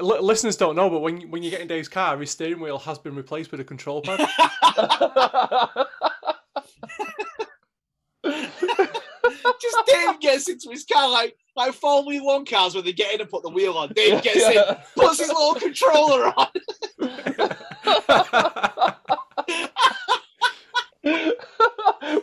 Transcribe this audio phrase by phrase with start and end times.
[0.00, 2.78] L- listeners don't know, but when when you get in Dave's car, his steering wheel
[2.78, 4.18] has been replaced with a control pad.
[9.60, 13.20] Just Dave gets into his car like like Formula One cars where they get in
[13.20, 13.92] and put the wheel on.
[13.92, 16.48] Dave gets in, puts his little controller on.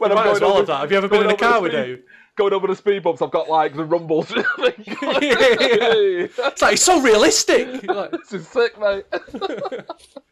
[0.02, 0.80] when You might as well over- have that.
[0.82, 2.04] Have you ever been in a car with the Dave?
[2.36, 4.32] Going over the speed bumps, I've got like the rumbles.
[4.36, 4.42] yeah.
[4.58, 7.68] It's like it's so realistic.
[7.84, 9.06] You're like, this is sick, mate.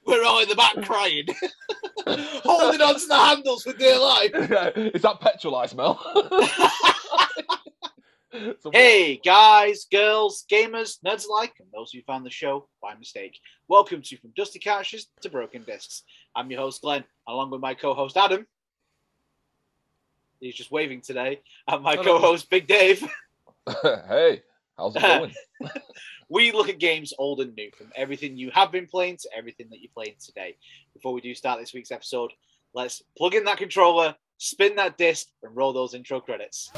[0.08, 1.26] We're all in the back crying,
[2.08, 4.32] holding on to the handles for dear life.
[4.76, 6.00] is that petrol I smell?
[8.62, 13.38] So- Hey, guys, girls, gamers, nerds alike, and those who found the show by mistake.
[13.68, 16.04] Welcome to From Dusty Couches to Broken Discs.
[16.36, 18.46] I'm your host, Glenn, along with my co host, Adam.
[20.40, 21.42] He's just waving today.
[21.68, 23.02] And my co host, Big Dave.
[23.84, 24.42] hey,
[24.78, 25.34] how's it going?
[26.30, 29.68] we look at games old and new, from everything you have been playing to everything
[29.70, 30.56] that you're playing today.
[30.94, 32.32] Before we do start this week's episode,
[32.74, 36.72] let's plug in that controller, spin that disc, and roll those intro credits.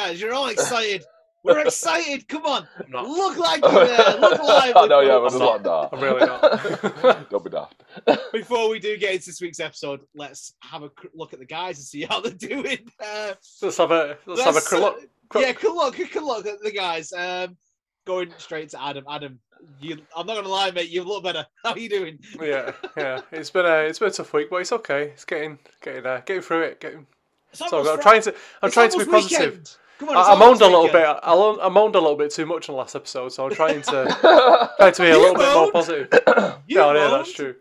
[0.00, 0.20] Guys.
[0.20, 1.04] You're all excited.
[1.42, 2.28] We're excited.
[2.28, 2.66] Come on.
[2.90, 4.18] Look like you're there.
[4.18, 4.76] Look live.
[4.76, 5.62] I know, yeah, but I'm it's not.
[5.64, 7.30] not I'm really not.
[7.30, 7.82] Don't be daft.
[8.32, 11.78] Before we do get into this week's episode, let's have a look at the guys
[11.78, 12.78] and see how they're doing.
[13.02, 15.00] Uh, let's have a let's, have a cr- look.
[15.30, 15.96] cr- Yeah, good look.
[15.96, 17.10] Good look at the guys.
[17.14, 17.56] Um,
[18.06, 19.04] going straight to Adam.
[19.10, 19.38] Adam,
[19.80, 19.96] you.
[20.14, 20.90] I'm not gonna lie, mate.
[20.90, 21.46] You look better.
[21.64, 22.18] How are you doing?
[22.38, 23.22] Yeah, yeah.
[23.32, 25.04] It's been a it's been a tough week, but it's okay.
[25.04, 26.80] It's getting getting uh, getting through it.
[26.80, 27.06] Getting.
[27.50, 29.40] It's So I'm almost trying to I'm it's trying to be positive.
[29.52, 29.76] weekend.
[30.00, 31.04] Come on, I, it's I moaned a little bit.
[31.06, 31.16] I,
[31.62, 34.70] I moaned a little bit too much in the last episode, so I'm trying to
[34.78, 36.08] trying to be a You little bit more positive.
[36.66, 37.54] You yeah, yeah, that's true.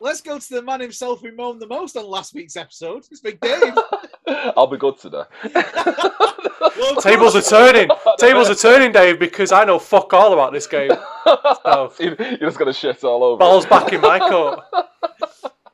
[0.00, 3.04] Let's go to the man himself who moaned the most on last week's episode.
[3.10, 3.74] It's Big Dave.
[4.56, 5.22] I'll be good today.
[6.76, 7.88] Well, Tables are turning.
[8.18, 10.90] Tables are turning, Dave, because I know fuck all about this game.
[11.64, 13.38] So You- You're just gonna shit all over.
[13.38, 14.60] balls back in my court.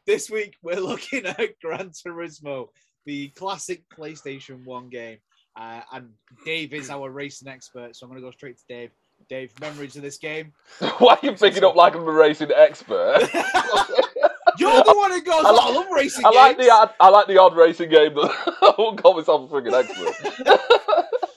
[0.06, 2.68] This week we're looking at Gran Turismo,
[3.04, 5.18] the classic PlayStation 1 game.
[5.56, 6.10] Uh, and
[6.44, 8.90] Dave is our racing expert, so I'm going to go straight to Dave.
[9.28, 10.52] Dave, memories of this game?
[10.98, 13.20] Why are you picking up like I'm a racing expert?
[14.58, 16.66] You're the one who goes, I I, like- love racing I like games.
[16.68, 18.30] the odd, I like the odd racing game that
[18.62, 20.60] I won't call myself a freaking expert.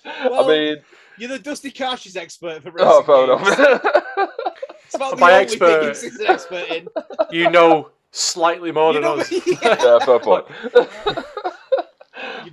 [0.05, 0.77] I mean,
[1.17, 3.59] You're the Dusty Carshes expert for racing oh, fair games.
[3.59, 4.29] enough.
[4.85, 6.87] It's about the By only expert- thing he's an expert in.
[7.31, 9.31] You know slightly more You than know, us.
[9.31, 10.45] yeah, yeah, fair point.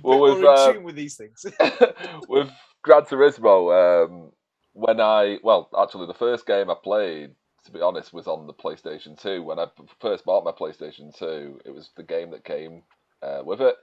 [0.05, 1.45] Well, with in uh, tune with these things.
[2.29, 2.49] with
[2.81, 4.31] Gran Turismo, um,
[4.73, 7.31] when I well, actually, the first game I played,
[7.65, 9.43] to be honest, was on the PlayStation Two.
[9.43, 9.67] When I
[9.99, 12.83] first bought my PlayStation Two, it was the game that came
[13.21, 13.75] uh, with it.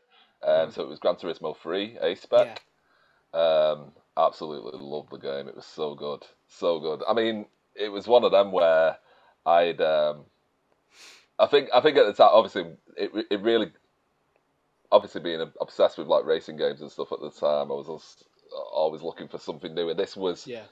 [0.43, 0.73] Um, Mm.
[0.73, 2.63] So it was Gran Turismo Three A Spec.
[3.33, 5.49] Um, absolutely loved the game.
[5.49, 7.03] It was so good, so good.
[7.09, 8.97] I mean, it was one of them where
[9.47, 9.81] I'd.
[9.81, 10.25] Um,
[11.39, 13.73] I think I think at the time, obviously, it it really,
[14.93, 18.23] obviously being obsessed with like racing games and stuff at the time, I was als-
[18.73, 20.63] always looking for something new, and this was Yeah.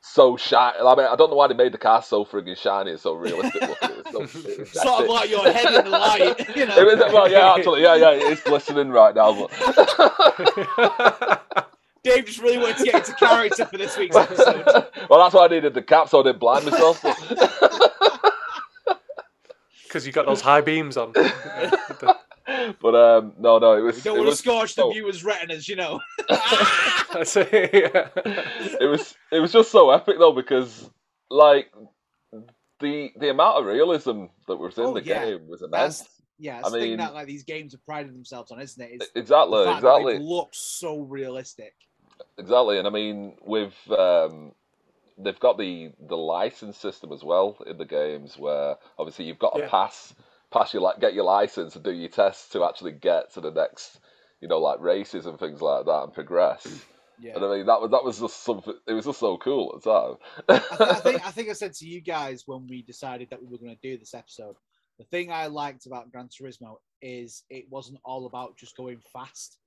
[0.00, 0.78] so shiny.
[0.78, 3.12] I mean, I don't know why they made the car so friggin' shiny and so
[3.14, 3.90] realistic looking.
[3.90, 6.76] It so, it was Sort of like your head in the light, you know.
[6.78, 9.32] It was, well, yeah, actually, yeah, yeah, it's glistening right now.
[9.48, 9.50] But
[12.04, 14.64] Dave just really wanted to get into character for this week's episode.
[15.10, 17.02] well, that's why I needed the cap so I didn't blind myself.
[19.82, 21.12] Because you got those high beams on.
[22.80, 24.02] But um, no, no, it was.
[24.02, 26.00] Don't it want to was scorch the viewers' retinas, you know.
[26.28, 27.50] That's it.
[27.72, 28.08] yeah.
[28.80, 30.88] it was it was just so epic though because
[31.30, 31.72] like
[32.80, 35.24] the the amount of realism that was in Oh, the yeah.
[35.24, 36.00] game was immense.
[36.00, 38.60] That's yeah, I it's the thing mean- that like these games have prided themselves on,
[38.60, 38.90] isn't it?
[38.92, 41.74] It's Exactly, the fact that exactly, looks so realistic.
[42.38, 42.78] exactly.
[42.78, 44.52] And I mean, with um,
[45.18, 49.54] they've got the the license system as well in the games, where obviously you've got
[49.56, 49.68] Yeah.
[49.68, 50.14] pass
[50.52, 53.50] pass your li- get your license and do your tests to actually get to the
[53.50, 53.98] next,
[54.40, 56.84] you know, like races and things like that and progress.
[57.18, 57.36] Yeah.
[57.36, 58.74] And I mean, that was that was just something.
[58.86, 60.16] It was just so cool at the time.
[60.48, 63.40] I, th- I think I think I said to you guys when we decided that
[63.40, 64.56] we were going to do this episode.
[64.98, 69.58] The thing I liked about Gran Turismo is it wasn't all about just going fast.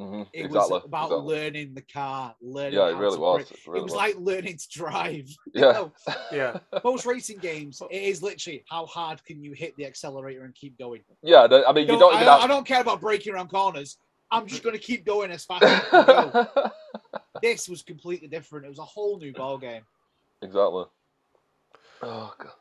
[0.00, 1.34] Mhm, It exactly, was about exactly.
[1.34, 2.78] learning the car, learning.
[2.78, 3.50] Yeah, it how really to was.
[3.50, 5.28] It, really it was, like learning to drive.
[5.28, 5.92] You yeah, know,
[6.32, 6.58] Yeah.
[6.82, 10.78] most racing games, it is literally how hard can you hit the accelerator and keep
[10.78, 11.02] going.
[11.22, 11.46] yeah.
[11.46, 12.48] no, I mean, you No, don't I, even I have.
[12.48, 13.98] don't care about breaking around corners.
[14.30, 16.32] I'm just going to keep going as fast as I can go.
[17.42, 18.66] This was completely different.
[18.66, 19.82] It was a whole new ball game.
[20.42, 20.84] exactly.
[22.02, 22.52] Oh god.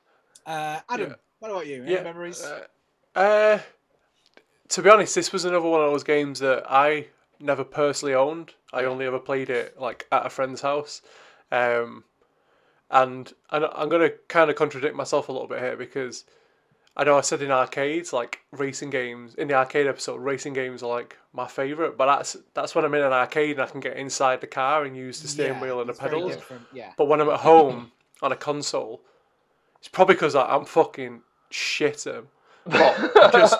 [0.45, 1.15] Uh, Adam, Yeah.
[1.39, 1.83] what about you?
[1.83, 2.03] Any Yeah.
[2.03, 2.41] memories?
[2.43, 3.59] Uh, uh,
[4.69, 7.07] to be honest, this was another one of those games that I
[7.39, 8.53] never personally owned.
[8.73, 11.01] I only ever played it like at a friend's house.
[11.51, 12.03] Um,
[12.91, 16.25] and know- I'm going to kind of contradict myself a little bit here because
[16.97, 20.83] I know I said in arcades, like racing games, in the arcade episode, racing games
[20.83, 23.79] are like my favourite, but that's that's when I'm in an arcade and I can
[23.79, 26.37] get inside the car and use the steering Yeah, wheel and the pedals.
[26.73, 26.91] Yeah.
[26.97, 27.91] But when I'm at home
[28.21, 29.01] on a console,
[29.77, 31.21] it's probably because I'm fucking
[31.51, 32.05] shit.
[32.65, 33.55] But just,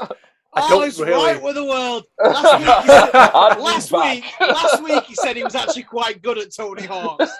[0.61, 1.13] All don't is really.
[1.13, 2.05] right with the world.
[2.23, 6.53] Last week, said, last week, last week he said he was actually quite good at
[6.55, 7.31] Tony Hawk's.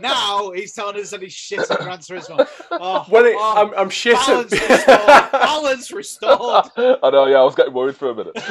[0.00, 2.46] Now he's telling us that he's shit at Gran Turismo.
[2.70, 4.70] Oh, when it, oh, I'm, I'm shit balance at.
[4.70, 5.32] restored.
[5.32, 6.70] Balance restored.
[6.76, 7.26] I know.
[7.26, 8.32] Yeah, I was getting worried for a minute.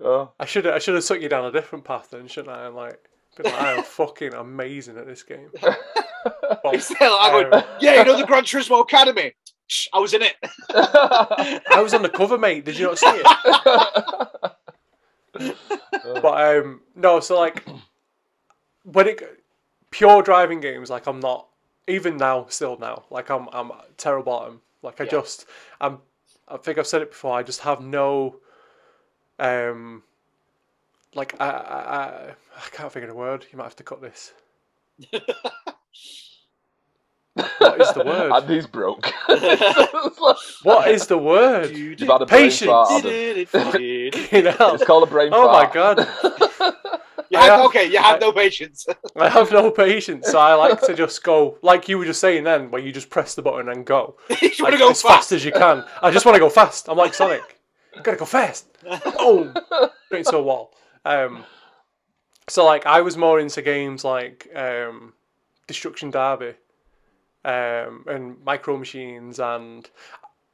[0.00, 2.66] oh, I should I should have took you down a different path then, shouldn't I?
[2.66, 2.98] I'm like,
[3.36, 5.50] been like I am fucking amazing at this game.
[6.62, 9.32] But, He's still, I'm um, going, yeah, you know the Gran Turismo Academy?
[9.70, 10.34] Shh, I was in it.
[10.74, 12.64] I was on the cover, mate.
[12.64, 13.36] Did you not see it?
[16.02, 17.64] But um, no, so like
[18.84, 19.22] when it
[19.90, 21.48] pure driving games, like I'm not
[21.86, 24.60] even now, still now, like I'm I'm terrible at them.
[24.82, 25.10] Like I Yeah.
[25.10, 25.46] just
[25.80, 25.98] I'm
[26.48, 27.36] I think I've said it before.
[27.36, 28.36] I just have no
[29.38, 30.02] um
[31.14, 33.46] like I I, I, I can't think of the word.
[33.52, 34.32] You might have to cut this.
[37.34, 38.32] What is the word?
[38.32, 39.12] Andy's broke.
[40.62, 41.70] What is the word?
[41.76, 43.10] You've had a brain fart, Adam.
[43.12, 44.74] You know?
[44.74, 45.72] It's called a brain Oh my fart.
[45.72, 45.98] god.
[47.30, 48.86] You I had, have- okay, you had I- no patience.
[49.16, 52.44] I have no patience, so I like to just go like you were just saying
[52.44, 55.00] then, where you just press the button and go you just want like, go as
[55.00, 55.14] fast.
[55.14, 55.84] fast as you can.
[56.02, 56.88] I just want to go fast.
[56.88, 57.60] I'm like Sonic.
[57.96, 58.66] i Gotta go fast.
[59.18, 59.54] Boom,
[60.06, 60.74] straight into a wall.
[61.04, 61.44] Um,
[62.48, 65.12] so like I was more into games like um,
[65.68, 66.54] Destruction Derby,
[67.44, 69.88] um, and Micro Machines, and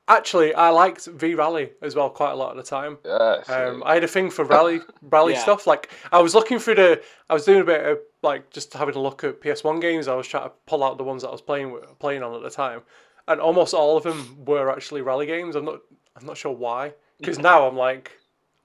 [0.08, 2.98] actually I liked V Rally as well quite a lot at the time.
[3.04, 3.48] Yes.
[3.48, 5.42] Um, I had a thing for rally rally Yeah.
[5.42, 5.66] stuff.
[5.66, 8.94] Like I was looking through the, I was doing a bit of like just having
[8.94, 10.08] a look at PS One games.
[10.08, 12.34] I was trying to pull out the ones that I was playing with, playing on
[12.34, 12.82] at the time,
[13.28, 15.56] and almost all of them were actually rally games.
[15.56, 15.80] I'm not,
[16.16, 16.92] I'm not sure why.
[17.18, 18.12] Because now I'm like,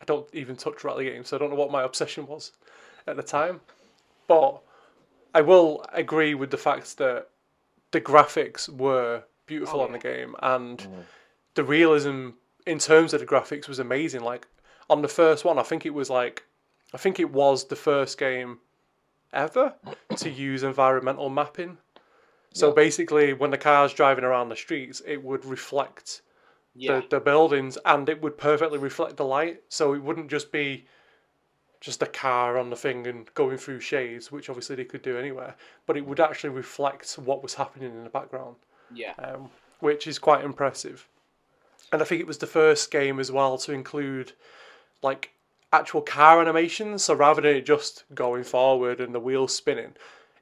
[0.01, 2.51] I don't even touch rally games, so I don't know what my obsession was
[3.07, 3.61] at the time.
[4.27, 4.61] But
[5.33, 7.29] I will agree with the fact that
[7.91, 11.03] the graphics were beautiful Oh, on the game and mm.
[11.55, 12.29] the realism
[12.65, 14.21] in terms of the graphics was amazing.
[14.21, 14.47] Like
[14.89, 16.43] on the first one, I think it was like
[16.93, 18.59] I think it was the first game
[19.33, 19.73] ever
[20.17, 21.77] to use environmental mapping.
[22.53, 22.73] So Yeah.
[22.75, 26.21] basically, when the car's driving around the streets, it would reflect
[26.75, 26.99] Yeah.
[27.01, 29.63] the, the buildings and it would perfectly reflect the light.
[29.69, 30.85] So it wouldn't just be
[31.81, 35.17] just a car on the thing and going through shades, which obviously they could do
[35.17, 35.55] anywhere,
[35.85, 38.55] but it would actually reflect what was happening in the background
[38.93, 39.13] yeah.
[39.19, 39.49] um,
[39.79, 41.07] which is quite impressive.
[41.91, 44.33] And I think it was the first game as well to include
[45.01, 45.31] like
[45.73, 47.03] actual car animations.
[47.03, 49.93] So rather than it just going forward and the wheels spinning,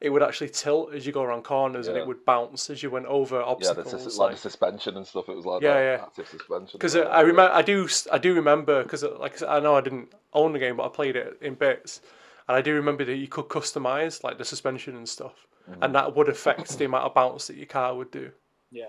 [0.02, 2.90] it would actually tilt as you go around corners and it would bounce as you
[2.90, 4.04] went over yeah, the, obstacles.
[4.04, 5.28] sus- like like the suspension and stuff.
[5.28, 6.06] It was like Yeah, that, yeah.
[6.06, 6.78] active suspension.
[6.78, 9.82] because uh, I remember, I do, I do remember because uh, like I know I
[9.82, 12.02] didn't own the game, but I played it in bits,
[12.48, 15.84] and I do remember that you could customize like the suspension and stuff, mm-hmm.
[15.84, 18.32] and that would affect the amount of bounce that your car would do.
[18.72, 18.86] Yeah.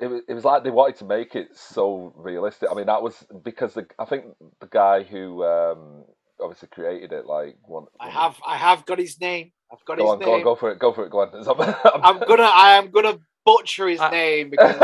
[0.00, 2.68] it was, it was like they wanted to make it so realistic.
[2.68, 4.24] I mean, that was because the, I think
[4.58, 6.04] the guy who um,
[6.40, 7.84] obviously created it, like one.
[8.00, 9.52] I have I have got his name.
[9.72, 10.28] I've got Go his on, name.
[10.28, 11.30] go on, go for it, go for it, go on.
[12.02, 14.76] I'm gonna I am gonna butcher his I- name because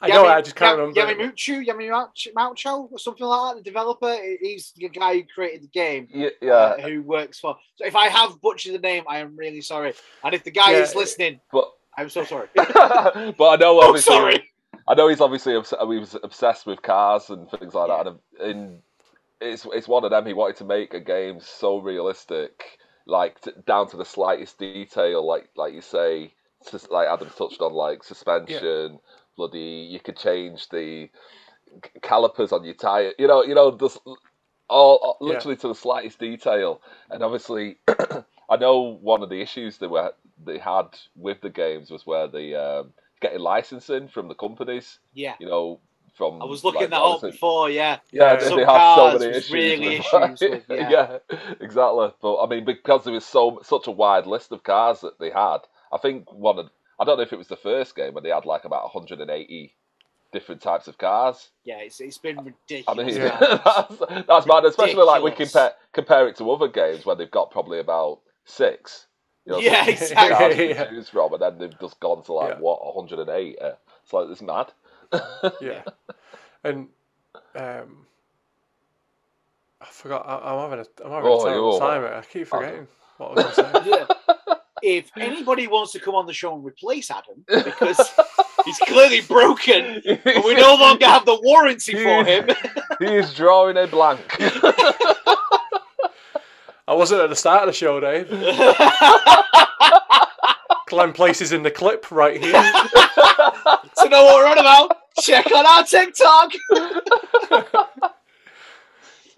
[0.00, 1.00] I know, I just can't remember.
[1.00, 3.64] Yamimuchu, Yamimucho, Maucho, or something like that.
[3.64, 6.06] The developer, he's the guy who created the game.
[6.10, 7.56] yeah, uh, yeah, who works for.
[7.76, 9.94] So if I have butchered the name, I am really sorry.
[10.22, 12.46] And if the guy Yeah, is listening, but I'm so sorry.
[12.54, 14.14] but I know oh, obviously.
[14.14, 14.50] sorry.
[14.86, 18.04] I know he's obviously obs- he was obsessed with cars and things like Yeah.
[18.04, 18.16] that.
[18.40, 18.82] And, and
[19.40, 20.24] it's it's one of them.
[20.26, 22.77] He wanted to make a game so realistic,
[23.08, 25.26] like t- down to the slightest detail.
[25.26, 29.00] Like like you say, sus- like Adam touched on, like suspension.
[29.36, 31.08] Bloody, you could change the
[31.84, 33.12] c- calipers on your tire.
[33.18, 34.16] You know, you know, just all,
[34.68, 35.34] all Yeah.
[35.34, 36.80] literally to the slightest detail.
[37.10, 37.78] And obviously,
[38.50, 40.12] I know one of the issues they were
[40.44, 44.98] they had with the games was where the um, getting licensing from the companies.
[45.14, 45.34] Yeah.
[45.40, 45.80] You know,
[46.18, 46.42] from.
[46.42, 47.70] I was looking like, that up obviously- before.
[47.70, 48.36] Yeah, Yeah, Yeah.
[48.36, 49.50] they, Some they have so many issues.
[49.52, 50.06] really with-
[50.42, 51.18] issues with, yeah.
[51.60, 52.12] exactly.
[52.20, 55.30] But I mean, because there was so such a wide list of cars that they
[55.30, 55.58] had,
[55.92, 56.68] I think one of
[57.00, 59.74] I don't know if it was the first game where they had like about 180
[60.32, 61.48] different types of cars.
[61.64, 61.78] yeah.
[61.78, 63.06] It's, it's been I ridiculous.
[63.06, 63.38] mean, Yeah.
[63.64, 67.50] that's, that's mad, especially like we compare compare it to other games where they've got
[67.50, 69.06] probably about six.
[69.46, 70.74] You know, Yeah, six exactly.
[70.74, 72.60] cars to choose from, and then they've just gone to like Yeah.
[72.60, 73.58] what 108.
[73.62, 73.72] Uh,
[74.04, 74.70] It's like it's mad.
[75.60, 75.82] Yeah,
[76.64, 76.88] and
[77.54, 78.06] um,
[79.80, 80.24] I forgot.
[80.26, 82.04] I, I'm having a I'm having Oh, a terrible you're- time.
[82.04, 82.86] I keep forgetting
[83.18, 83.90] what I was going to say.
[84.48, 84.54] Yeah.
[84.82, 88.10] if anybody wants to come on the show and replace Adam because
[88.64, 92.48] he's clearly broken and we no longer have the warranty for him.
[93.00, 94.20] he is drawing a blank.
[96.86, 98.28] I wasn't at the start of the show, Dave.
[100.88, 102.52] Glenn places in the clip right here.
[102.52, 106.52] to know what we're on about, check on our TikTok.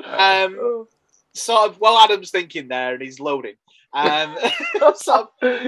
[0.05, 0.87] um,
[1.35, 3.55] so well, Adam's thinking there and he's loading,
[3.93, 4.37] um,
[4.97, 5.67] so my,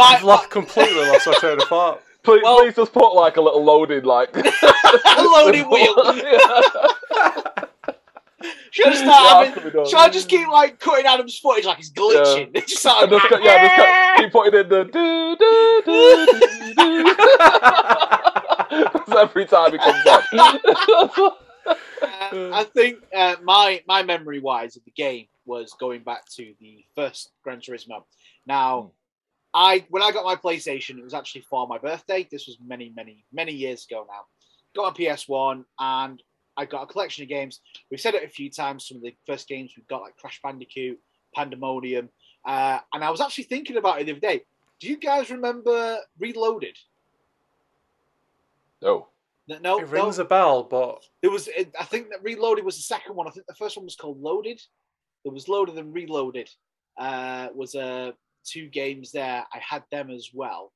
[0.00, 2.02] I've lost completely lost my train of thought.
[2.22, 5.94] Please, Well- please just put like a little loading like a loading wheel.
[8.70, 9.72] Should I Yeah, start having?
[9.86, 12.54] Should I just keep like cutting Adam's footage like he's glitching?
[12.66, 15.94] Just sort And of, just, yeah, just keep- keep putting in the do do do
[19.06, 20.22] do every time he comes on.
[21.66, 21.70] Uh,
[22.54, 26.84] I think uh, my my memory wise of the game was going back to the
[26.94, 28.04] first Gran Turismo.
[28.46, 28.92] Now,
[29.54, 32.26] I when I got my PlayStation, it was actually for my birthday.
[32.30, 34.26] This was many, many, many years ago now.
[34.76, 36.22] Got my PS One, and
[36.58, 37.60] I got a collection of games.
[37.90, 38.88] We've said it a few times.
[38.88, 40.98] Some of the first games we've got, like Crash Bandicoot,
[41.34, 42.08] Pandemonium,
[42.44, 44.42] uh, and I was actually thinking about it the other day.
[44.80, 46.76] Do you guys remember Reloaded?
[48.82, 49.08] No.
[49.48, 52.76] No, no, It rings a bell, but it was, it, I think that Reloaded was
[52.76, 53.26] the second one.
[53.26, 54.60] I think the first one was called Loaded.
[55.24, 56.50] There was Loaded and Reloaded.
[56.98, 58.12] Uh, was uh,
[58.44, 59.46] two games there.
[59.52, 60.72] I had them as well,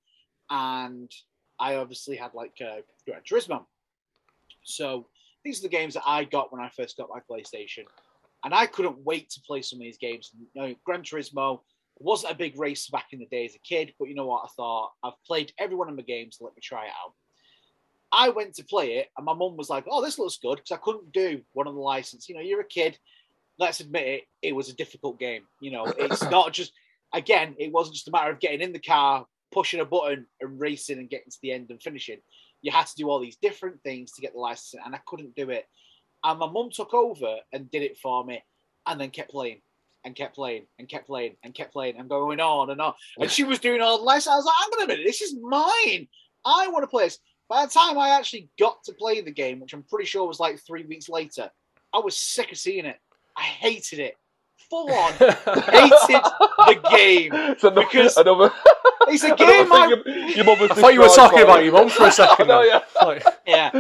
[0.49, 1.11] and
[1.59, 3.65] I obviously had like uh, Gran Turismo.
[4.63, 5.07] So
[5.45, 7.85] these are the games that I got when I first got my PlayStation,
[8.45, 10.31] and I couldn't wait to play some of these games.
[10.39, 11.61] You know, Gran Turismo
[11.99, 14.45] wasn't a big race back in the day as a kid, but you know what?
[14.45, 16.39] I thought I've played every one of my games.
[16.41, 17.13] Let me try it out.
[18.13, 20.73] I went to play it, and my mum was like, "Oh, this looks good," because
[20.73, 22.29] I couldn't do one on the license.
[22.29, 22.99] You know, you're a kid.
[23.59, 25.45] Let's admit it; it was a difficult game.
[25.61, 26.73] You know, it's not just.
[27.15, 30.59] Again, it wasn't just a matter of getting in the car, pushing a button, and
[30.59, 32.17] racing and getting to the end and finishing.
[32.63, 35.35] You had to do all these different things to get the license, and I couldn't
[35.35, 35.67] do it.
[36.25, 38.43] And my mum took over and did it for me,
[38.87, 39.61] and then kept playing
[40.05, 42.95] and kept playing and kept playing and kept playing and going on and on.
[43.19, 44.33] And she was doing all the license.
[44.33, 46.09] I was like, "Hang on a minute, this is mine.
[46.45, 49.61] I want to play this." By the time I actually got to play the game,
[49.61, 51.51] which I'm pretty sure was like three weeks later,
[51.93, 52.99] I was sick of seeing it.
[53.37, 54.17] I hated it.
[54.71, 56.23] Full on hated
[56.59, 57.75] the game.
[57.75, 58.51] Because another,
[59.15, 61.67] It's a game thing I, your, your mum I thought you were talking about you.
[61.67, 62.51] your mum for a second.
[62.51, 62.81] I know, yeah.
[63.03, 63.71] Like, yeah.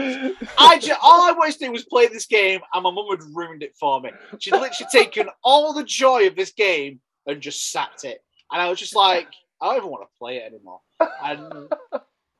[0.59, 3.21] I just, all I wanted to do was play this game, and my mum had
[3.35, 4.11] ruined it for me.
[4.39, 8.23] She'd literally taken all the joy of this game and just sapped it.
[8.51, 9.29] And I was just like,
[9.61, 10.81] I don't even want to play it anymore.
[11.23, 11.69] And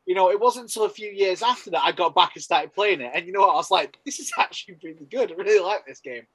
[0.07, 2.75] you know, it wasn't until a few years after that I got back and started
[2.75, 3.13] playing it.
[3.15, 3.53] And you know what?
[3.53, 5.33] I was like, this is actually really good.
[5.33, 6.27] I really like this game.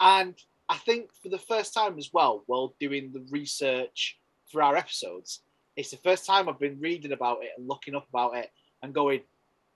[0.00, 0.34] And
[0.68, 4.18] I think for the first time as well, while doing the research
[4.50, 5.40] for our episodes,
[5.76, 8.50] it's the first time I've been reading about it and looking up about it
[8.82, 9.20] and going,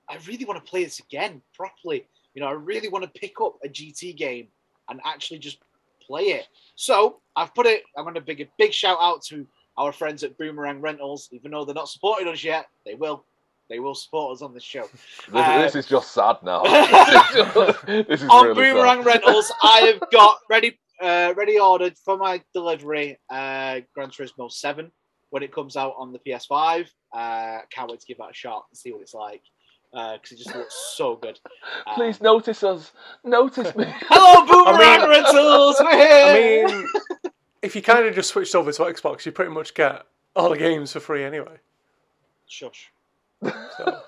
[0.08, 2.06] I really want to play this again properly.
[2.34, 4.48] You know, I really want to pick up a GT game
[4.88, 5.58] and actually just
[6.06, 6.46] play it.
[6.74, 9.46] So I've put it, I'm going to big a big shout out to
[9.78, 11.28] our friends at Boomerang Rentals.
[11.32, 13.24] Even though they're not supporting us yet, they will.
[13.68, 14.82] They will support us on this show.
[15.26, 16.62] This, Uh, this is just sad now.
[17.86, 19.06] this is on really Boomerang sad.
[19.06, 23.18] Rentals, I have got ready, uh, ready ordered for my delivery.
[23.28, 24.92] Uh, Gran Turismo Seven
[25.36, 26.88] when it comes out on the PS5.
[27.12, 29.42] Uh, can't wait to give that a shot and see what it's like
[29.92, 31.38] because it just looks so good.
[31.86, 32.92] Uh, Please notice us.
[33.22, 33.84] Notice me.
[34.08, 35.76] hello, Boomerang I mean- Rentals.
[35.78, 36.88] We're I mean,
[37.62, 40.56] if you kind of just switched over to Xbox, you pretty much get all the
[40.56, 41.58] games for free anyway.
[42.48, 42.90] shush.
[43.42, 44.00] So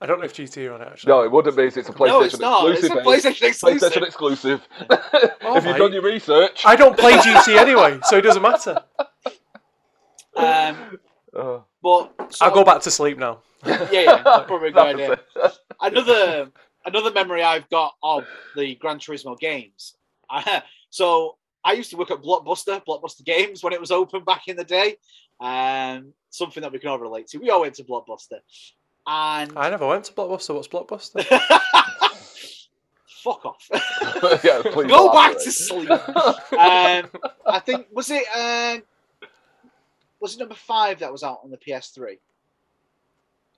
[0.00, 1.10] I don't know if GT are on it actually.
[1.10, 1.64] No, it wouldn't be.
[1.64, 2.70] It's a PlayStation No, it's not.
[2.70, 2.92] It's exclusive.
[2.92, 3.04] a mate.
[3.04, 3.92] PlayStation exclusive.
[3.92, 4.68] PlayStation exclusive.
[5.42, 5.78] Oh, if you've mate.
[5.78, 6.62] done your research.
[6.64, 8.80] I don't play GT anyway, so it doesn't matter.
[10.38, 10.98] Um,
[11.36, 13.40] Uh, but so, I'll go back to sleep now.
[13.66, 15.18] Yeah, yeah, probably good idea.
[15.80, 16.50] another
[16.86, 18.24] another memory I've got of
[18.56, 19.94] the Gran Turismo games.
[20.90, 24.56] so I used to work at Blockbuster, Blockbuster Games when it was open back in
[24.56, 24.96] the day.
[25.40, 27.38] Um, something that we can all relate to.
[27.38, 28.38] We all went to Blockbuster,
[29.06, 30.54] And I never went to Blockbuster.
[30.54, 31.24] What's Blockbuster?
[33.06, 33.68] fuck off.
[34.44, 35.90] yeah, Go back to sleep.
[35.90, 37.10] um,
[37.46, 38.82] I think was it um,
[40.20, 42.18] was it number five that was out on the PS3?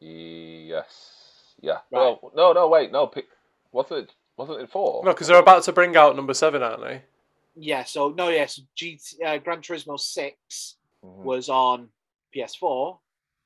[0.00, 1.54] Yes.
[1.60, 1.78] Yeah.
[1.92, 2.16] Right.
[2.22, 3.06] Well, no, no, wait, no.
[3.06, 3.22] P-
[3.72, 4.14] wasn't it?
[4.36, 5.04] Wasn't it four?
[5.04, 7.02] no, because they're about to bring out number seven, aren't they?
[7.56, 7.84] Yeah.
[7.84, 11.24] So no, yes, GT, uh, Gran Turismo Six Mhm.
[11.24, 11.90] was on
[12.34, 12.98] PS4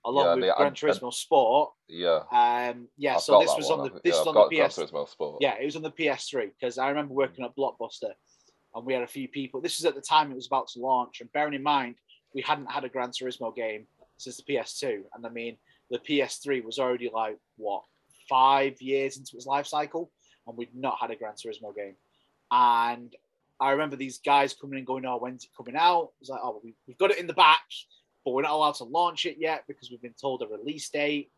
[0.04, 1.72] along Yeah, with the- Gran and- Turismo Sport.
[1.88, 2.20] Yeah.
[2.30, 3.16] Um, yeah.
[3.16, 3.80] I've so this was one.
[3.80, 4.76] on the this yeah, was on the PS.
[4.76, 5.38] Gran Turismo Sport.
[5.40, 8.12] Yeah, it was on the PS3 because I remember working at Blockbuster,
[8.76, 9.60] and we had a few people.
[9.60, 11.96] This was at the time it was about to launch, and bearing in mind
[12.34, 13.86] we hadn't had a Gran Turismo game
[14.16, 15.56] since the PS2, and I mean
[15.90, 17.82] the PS3 was already like what
[18.28, 20.10] five years into its life cycle,
[20.46, 21.94] and we'd not had a Gran Turismo game.
[22.50, 23.14] And
[23.60, 26.40] I remember these guys coming and going, "Oh, when's it coming out?" It was like,
[26.42, 27.64] "Oh, we, we've got it in the back,
[28.24, 31.30] but we're not allowed to launch it yet because we've been told a release date,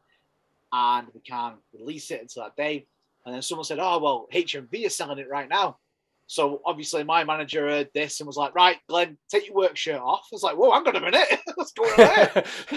[0.72, 2.86] and we can't release it until that day."
[3.24, 5.78] And then someone said, "Oh, well, HMV is selling it right now."
[6.26, 10.00] So obviously, my manager heard this and was like, "Right, Glenn, take your work shirt
[10.00, 12.44] off." I was like, "Whoa, hang on a minute, what's going on there?"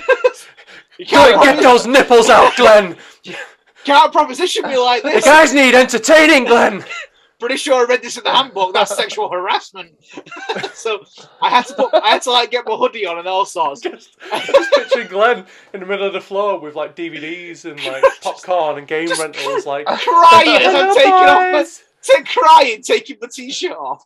[1.00, 2.96] you can't, get those nipples out, Glenn.
[3.86, 5.24] can't proposition me like this.
[5.24, 6.86] The guys need entertaining, Glenn.
[7.39, 8.74] Pretty sure I read this in the handbook.
[8.74, 9.91] That's sexual harassment.
[10.74, 11.06] so
[11.41, 13.79] I had to put, I had to like get my hoodie on and all sorts.
[13.79, 18.03] Just, just picturing Glenn in the middle of the floor with like DVDs and like
[18.22, 21.65] popcorn and game rentals, like Crying as I'm taking off, my,
[22.08, 24.03] boys." t- crying, taking my t-shirt off.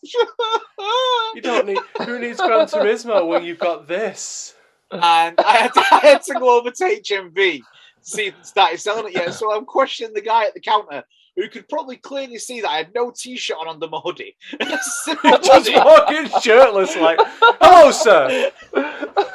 [1.35, 1.79] You don't need.
[2.05, 4.55] Who needs Gran Turismo when you've got this?
[4.91, 7.63] and I had, to, I had to go over to HMV to
[8.01, 9.33] see if they started selling it yet.
[9.33, 11.03] So I'm questioning the guy at the counter
[11.35, 14.35] who could probably clearly see that I had no t-shirt on under my hoodie.
[14.81, 15.79] Simple Just hoodie.
[15.79, 17.17] walking shirtless, like,
[17.61, 18.51] "Hello, sir."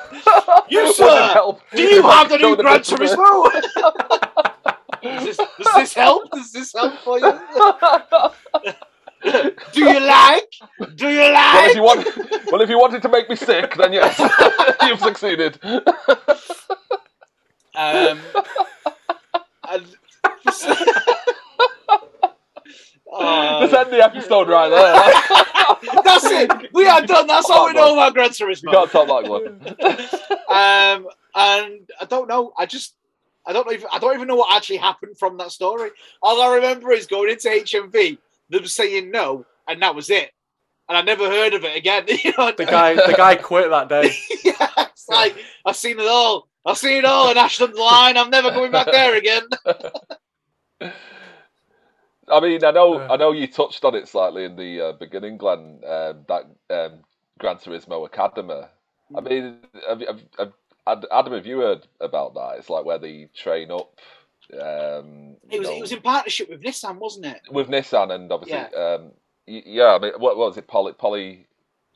[0.71, 3.09] You, sir, do you have the new showed a Gran bit of it?
[3.17, 4.45] Turismo?
[5.17, 6.31] Does this, does this help?
[6.31, 7.41] Does this help for you?
[9.73, 10.53] Do you like?
[10.95, 11.75] Do you Well, if like?
[11.75, 12.07] you want,
[12.53, 14.17] well, if you wanted to make me sick, then yes,
[14.83, 15.59] you've succeeded.
[17.75, 18.21] Um,
[19.69, 19.87] and,
[23.11, 26.03] Oh, Just end the episode right there.
[26.05, 26.73] that's it.
[26.73, 27.27] We are done.
[27.27, 29.61] That's all we know about Gran You can't top that one.
[30.49, 32.53] Um, and I don't know.
[32.59, 32.95] I just
[33.49, 35.91] I don't even I don't even know what actually happened from that story.
[36.23, 38.19] All I remember is going into HMV,
[38.51, 40.31] them saying no, and that was it.
[40.87, 42.05] And I never heard of it again.
[42.25, 44.13] You know, The guy, the guy quit that day.
[44.45, 45.35] yeah, it's like
[45.65, 46.47] I've seen it all.
[46.67, 48.19] I've seen it all in Ashland Line.
[48.19, 49.45] I'm never going back there again.
[52.31, 53.01] I mean, I know.
[53.01, 55.81] I know you touched on it slightly in the uh, beginning, Glenn.
[55.87, 57.01] Um, that um,
[57.39, 58.61] Gran Turismo Academy.
[59.17, 60.53] I mean, have, have, have,
[60.89, 62.57] Ad- Adam, have you heard about that?
[62.59, 63.95] It's like where they train up.
[64.53, 67.41] Um, It was you it was in partnership with Nissan, wasn't it?
[67.51, 69.13] with Nissan and obviously, um,
[69.47, 69.95] yeah.
[69.95, 70.67] I mean, what, what was it?
[70.67, 71.47] Poly, poly.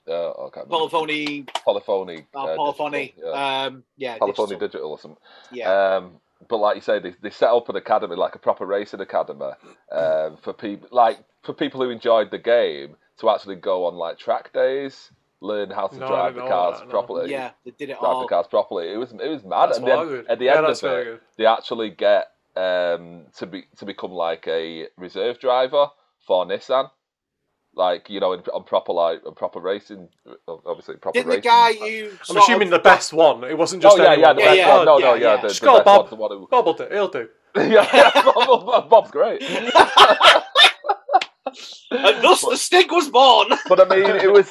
[0.07, 0.65] Uh, remember.
[0.69, 2.27] Polyphony, Polyphony.
[2.35, 3.65] uh, uh, Polyphony, digital, yeah.
[3.67, 4.69] um, yeah, Polyphony digital.
[4.69, 5.23] digital or something.
[5.53, 5.97] yeah.
[5.97, 9.01] Um, but like you say, they, they set up an academy, like a proper racing
[9.01, 9.53] academy,
[9.93, 14.19] um, for people like for people who enjoyed the game to actually go on like
[14.19, 16.91] track days, learn how to No, drive the cars that, no.
[16.91, 17.31] properly.
[17.31, 18.23] yeah, they did it drive all.
[18.23, 18.93] the cars properly.
[18.93, 19.67] It was it was mad.
[19.69, 20.27] That's and then well good.
[20.31, 21.21] at the Yeah, end that's of very it, good.
[21.39, 22.27] they actually get
[22.57, 25.89] um, to be to become like a reserve driver
[26.27, 26.91] for Nissan.
[27.75, 30.09] Like you know, in, on proper like on proper racing,
[30.47, 31.51] obviously proper Didn't the racing.
[31.51, 32.19] guy you?
[32.29, 33.45] I'm assuming of the best one.
[33.45, 34.87] It wasn't just Oh yeah, yeah, the Yeah, best yeah, one.
[34.87, 35.37] No, no, yeah, yeah, yeah.
[35.37, 36.01] the, the Just call Bob.
[36.01, 36.87] one's the one who Bob will do.
[36.91, 37.29] He'll do.
[37.57, 39.43] yeah, Bob, Bob- Bob's great.
[41.91, 43.49] And thus the stick was born.
[43.69, 44.49] but I mean, it was.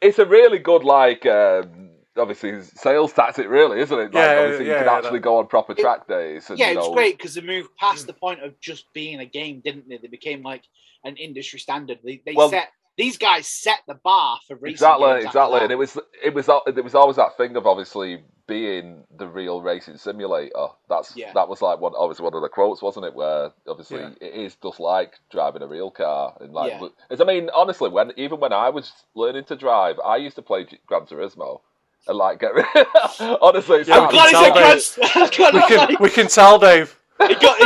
[0.00, 1.26] It's a really good like.
[1.26, 4.02] Um, obviously, sales tactic, really, isn't it?
[4.04, 6.48] Like, Yeah, obviously, yeah, you can yeah, actually that- go on proper It- track days.
[6.50, 8.92] And, yeah, you it was know, great because they moved past the point of just
[8.92, 9.98] being a game, didn't they?
[9.98, 10.62] They became like
[11.04, 11.98] an industry standard.
[12.04, 14.72] They, they Well- set these guys set the bar for racing.
[14.74, 17.66] Exactly, games exactly, and it was it was al- it was always that thing of
[17.66, 20.66] obviously being the real racing simulator.
[20.88, 21.32] That's Yeah.
[21.34, 23.14] that was like one obviously one of the quotes, wasn't it?
[23.14, 24.10] Where obviously Yeah.
[24.20, 26.88] it is just like driving a real car, and like Yeah.
[27.20, 30.64] I mean, honestly, when even when I was learning to drive, I used to play
[30.64, 31.60] G- Gran Turismo.
[32.08, 32.52] And like get
[33.42, 34.98] honestly, it's Yeah, I'm we glad can oh, he said tell, Grant's.
[35.14, 36.96] I'm glad We can we can tell, Dave.
[37.28, 37.58] He, got,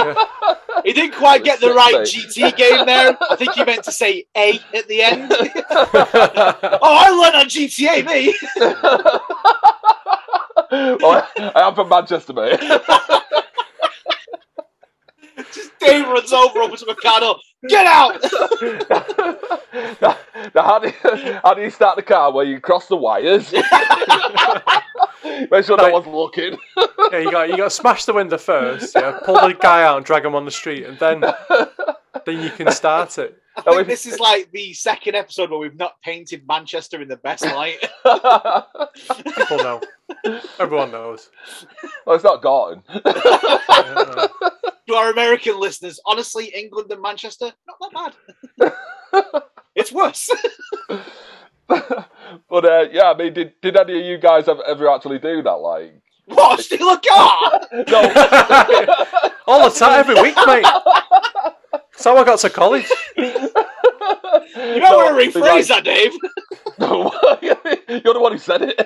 [0.83, 1.95] he, he didn't quite get the right.
[1.95, 3.17] GT game there.
[3.31, 5.33] I think he meant to say A at the end.
[5.71, 8.35] oh, I learned on GTA, me.
[11.03, 12.61] well, I am from Manchester, mate.
[15.85, 17.39] Just Dave runs over over to Mikado.
[17.69, 18.23] Get out!
[20.01, 20.17] now,
[20.55, 20.95] now, how, do you,
[21.43, 23.51] how do you start the car where you cross the wires?
[25.51, 25.93] Make sure no Right.
[25.93, 26.57] one's looking.
[27.11, 28.95] Yeah, you got you got to smash the window first.
[28.95, 31.21] Yeah, pull the guy out and drag him on the street, and then
[32.27, 33.39] then you can start it.
[33.57, 37.09] I think if- this is like the second episode where we've not painted Manchester in
[37.09, 37.79] the best light.
[39.37, 39.81] People know.
[40.59, 41.31] Everyone knows.
[42.05, 42.83] well, it's not Gorton.
[44.87, 44.95] Yeah.
[44.95, 48.15] to our American listeners, honestly, England and Manchester, not that
[48.59, 49.43] bad.
[49.75, 50.29] it's worse.
[51.69, 55.43] but uh, yeah, I mean, did, did any of you guys ever, ever actually do
[55.43, 55.51] that?
[55.51, 55.95] Like,
[56.27, 56.61] what?
[56.61, 57.61] Steal a car?
[57.73, 58.01] no,
[59.47, 60.65] All the time, every week, mate.
[61.73, 62.91] That's how I got to college.
[63.17, 66.13] You might want to rephrase that, Dave.
[66.79, 67.13] No,
[67.89, 68.77] you're the one who said it.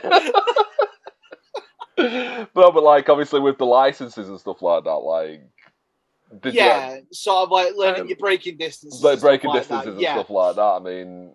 [1.99, 5.43] no, but like obviously with the licenses and stuff like that, like
[6.43, 9.03] did you yeah, sort of like learning Um, your braking distance.
[9.03, 9.93] like and breaking like distances that.
[9.93, 10.15] and yeah.
[10.15, 10.63] stuff like that?
[10.63, 11.31] I mean,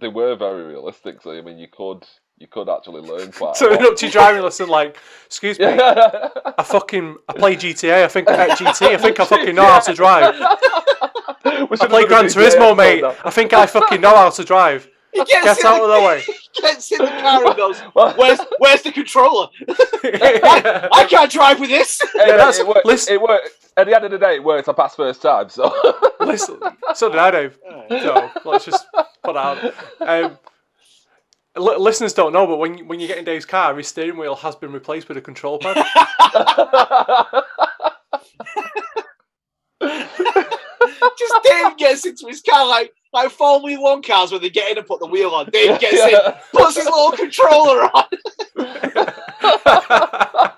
[0.00, 1.20] they were very realistic.
[1.22, 2.06] So I mean, you could
[2.38, 3.56] you could actually learn quite.
[3.56, 3.92] a Turning lot.
[3.92, 8.04] up to your driving lesson, like, excuse me, I fucking I play GTA.
[8.04, 8.88] I think uh, GT.
[8.88, 10.34] I think I fucking know how to drive.
[11.44, 13.04] I play have Gran done a GTA Turismo, mate.
[13.24, 14.88] I think I fucking know how to drive.
[15.12, 16.22] He gets, Get in out of the, the way.
[16.60, 19.48] gets in the car and goes, Well, "Where's where's the controller?
[20.04, 22.86] yeah, I can't drive with this." hey, mate, that's- it worked.
[22.86, 23.48] listen- It worked.
[23.76, 24.68] At the end of the day, it worked.
[24.68, 25.72] I passed first time, so.
[26.20, 26.60] Listen,
[26.94, 27.58] so did I, Dave.
[27.88, 28.86] So let's just
[29.24, 29.58] put out.
[30.00, 30.38] Um,
[31.56, 34.18] li- listeners don't know, but when you- when you get in Dave's car, his steering
[34.18, 35.76] wheel has been replaced with a control pad.
[41.18, 44.78] Just Dave gets into his car like like Formula One cars where they get in
[44.78, 45.50] and put the wheel on.
[45.50, 46.14] Dave gets in,
[46.52, 48.04] puts his little controller on.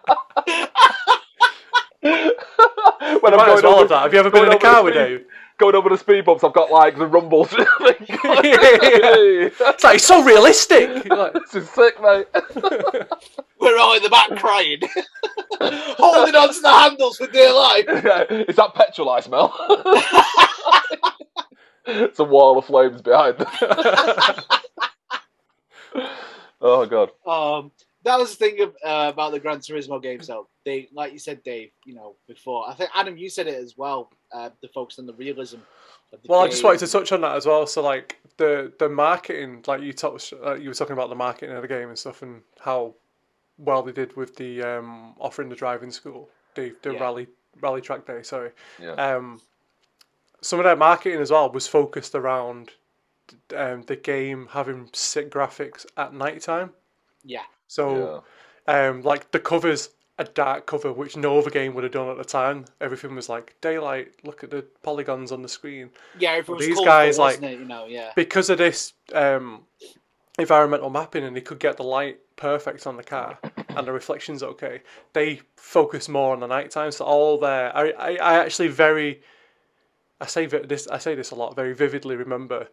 [2.00, 2.32] when
[3.22, 4.02] Might I'm going well over, that.
[4.02, 5.24] Have you ever been in a car with speed- Dave?
[5.56, 7.48] Going over the speed bumps, I've got like the rumbles.
[7.50, 7.64] thing.
[7.78, 11.04] It's like it's so realistic.
[11.04, 12.26] You're like, this is sick, mate.
[13.60, 14.80] We're all in the back crying,
[15.60, 17.84] holding on to the handles for dear life.
[18.48, 19.54] is that petrol I smell?
[21.86, 23.38] It's a wall of flames behind.
[23.38, 23.48] them.
[26.60, 27.10] oh god.
[27.26, 27.70] Um,
[28.04, 30.46] that was the thing of, uh, about the Gran Turismo games, though.
[30.66, 32.68] They, like you said, Dave, you know, before.
[32.68, 34.10] I think Adam, you said it as well.
[34.30, 35.56] Uh, the focus on the realism.
[36.12, 37.66] Of the well, I just wanted to touch on that as well.
[37.66, 41.54] So, like the the marketing, like you touched, uh, you were talking about the marketing
[41.56, 42.94] of the game and stuff, and how
[43.56, 47.00] well they did with the um, offering the driving school, the the Yeah.
[47.00, 47.26] rally
[47.62, 48.22] rally track day.
[48.22, 48.50] Sorry.
[48.80, 48.92] Yeah.
[48.92, 49.40] Um,
[50.44, 52.70] some of their marketing as well was focused around
[53.56, 56.70] um, the game having sick graphics at night time.
[57.24, 57.44] Yeah.
[57.66, 58.22] So,
[58.66, 62.18] um, like the covers, a dark cover, which no other game would have done at
[62.18, 62.66] the time.
[62.80, 64.12] Everything was like daylight.
[64.22, 65.90] Look at the polygons on the screen.
[66.18, 67.58] Yeah, These guys, like- it?
[67.58, 68.12] You know, yeah.
[68.14, 69.62] Because of this um,
[70.38, 73.38] environmental mapping, and they could get the light perfect on the car,
[73.70, 74.82] and the reflections okay.
[75.14, 76.92] They focus more on the nighttime.
[76.92, 77.74] So all there.
[77.76, 79.22] I, I, I actually very,
[80.20, 81.54] I say vi- this, I say this a lot.
[81.56, 82.68] Very vividly remember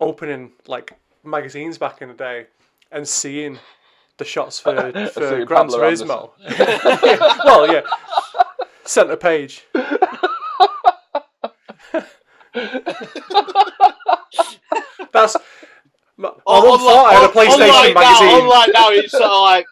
[0.00, 0.92] opening like
[1.24, 2.46] magazines back in the day
[2.92, 3.58] and seeing
[4.18, 4.74] the shots for
[5.12, 6.30] for seeing Gran Turismo.
[6.40, 7.82] Yeah, well, yeah,
[8.84, 9.64] centre page.
[15.12, 15.36] That's.
[16.18, 18.26] My, my Oh, mum thought I had a PlayStation unlike magazine.
[18.28, 19.66] Now, unlike now, it's sort of like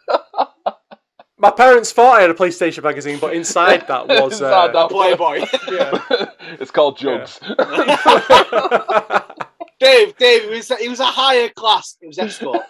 [1.37, 4.33] My parents thought I had a PlayStation magazine, but inside that was.
[4.33, 5.45] Inside Uh, that- Playboy.
[5.71, 6.29] yeah.
[6.59, 7.39] it's called Jugs.
[9.79, 11.97] Dave, Dave, he was, he was a higher class.
[12.01, 12.61] It was escort.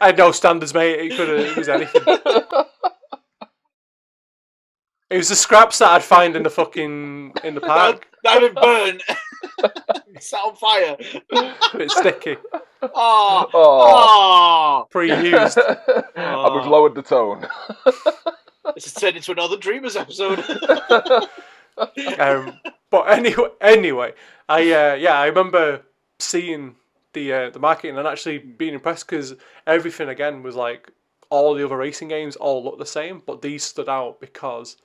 [0.00, 1.00] I had no standards, mate.
[1.10, 1.38] It could have.
[1.38, 2.02] It was anything.
[5.08, 8.06] It was the scraps that I'd find in the fucking in the park.
[8.24, 9.02] that had burned.
[10.20, 10.96] Set on fire.
[11.32, 12.36] A bit sticky,
[12.82, 14.82] Oh, Oh.
[14.82, 14.86] oh.
[14.90, 15.58] pre-used.
[16.16, 17.46] and we've lowered the tone.
[18.74, 20.44] This has turned into another Dreamers episode.
[22.18, 24.12] Um, but anyway, anyway,
[24.48, 25.82] I uh, yeah, I remember
[26.18, 26.76] seeing
[27.14, 29.34] the uh, the marketing and actually being impressed because
[29.66, 30.90] everything again was like
[31.30, 34.76] all the other racing games all looked the same, but these stood out because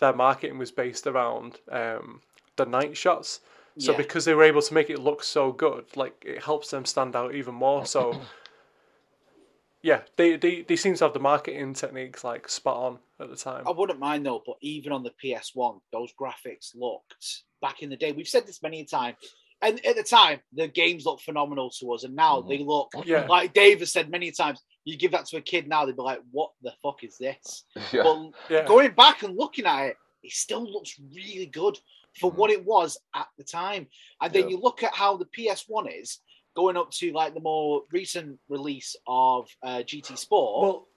[0.00, 2.20] their marketing was based around um,
[2.56, 3.40] the night shots.
[3.78, 3.98] So Yeah.
[3.98, 7.16] because they were able to make it look so good, like it helps them stand
[7.16, 7.84] out even more.
[7.84, 8.20] So
[9.82, 13.36] yeah, they, they they seem to have the marketing techniques like spot on at the
[13.36, 13.66] time.
[13.66, 17.96] I wouldn't mind though, but even on the PS1, those graphics looked back in the
[17.96, 18.12] day.
[18.12, 19.16] We've said this many times,
[19.60, 22.68] and at the time, the games looked phenomenal to us, and now they mm-hmm.
[22.68, 23.26] look Yeah.
[23.26, 24.62] like Dave has said many times.
[24.84, 27.64] You give that to a kid now, they'd be like, "What the fuck is this?"
[27.92, 28.02] yeah.
[28.04, 28.64] But Yeah.
[28.66, 31.78] going back and looking at it, it still looks really good
[32.20, 32.36] for Mhm.
[32.36, 33.88] what it was at the time.
[34.20, 34.50] And then Yeah.
[34.50, 36.20] you look at how the PS1 is
[36.54, 40.62] going up to like the more recent release of uh, GT Sport.
[40.62, 40.88] Well,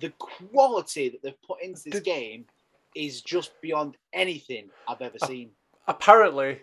[0.00, 2.46] the quality that they've put into this Did- game
[2.94, 5.54] is just beyond anything I've ever Uh, seen.
[5.86, 6.62] apparently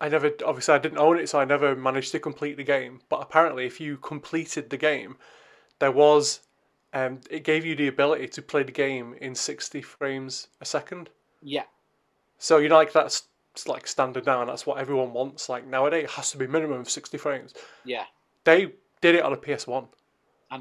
[0.00, 3.02] I never obviously I didn't own it so I never managed to complete the game
[3.08, 5.18] but apparently if you completed the game
[5.78, 6.40] there was
[6.94, 11.10] um it gave you the ability to play the game in 60 frames a second
[11.42, 11.64] Yeah,
[12.38, 13.28] so you know like that's
[13.66, 15.48] like standard now and that's what everyone wants.
[15.48, 17.54] Like nowadays it has to be minimum of 60 frames.
[17.84, 18.04] Yeah.
[18.44, 19.86] they did it on a PS1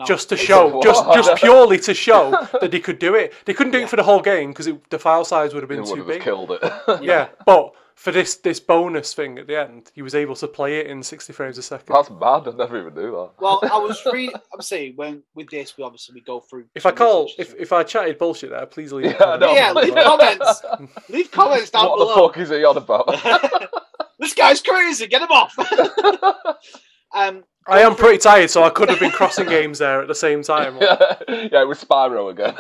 [0.06, 2.32] just to show just just purely to show
[2.62, 3.34] that they could do it.
[3.46, 3.86] They couldn't do Yeah.
[3.86, 6.22] it for the whole game because the file size would have been would too big.
[6.22, 6.62] killed it.
[7.02, 10.78] yeah, but for this this bonus thing at the end, he was able to play
[10.80, 11.94] it in sixty frames a second.
[11.94, 12.48] That's mad.
[12.48, 13.32] I never even knew that.
[13.42, 14.32] Well, I was free.
[14.54, 16.66] I'm saying when with this, we obviously we go through.
[16.76, 19.06] If I call, if if I chatted bullshit there, please leave.
[19.20, 20.62] Yeah, no, Yeah, leave comments.
[21.10, 22.16] leave comments down what below.
[22.28, 23.08] the fuck is he on about?
[24.20, 25.08] this guy's crazy.
[25.08, 25.56] Get him off.
[27.16, 30.16] um, I am pretty tired, so I could have been crossing games there at the
[30.16, 30.78] same time.
[30.82, 32.56] yeah, it was Spyro again.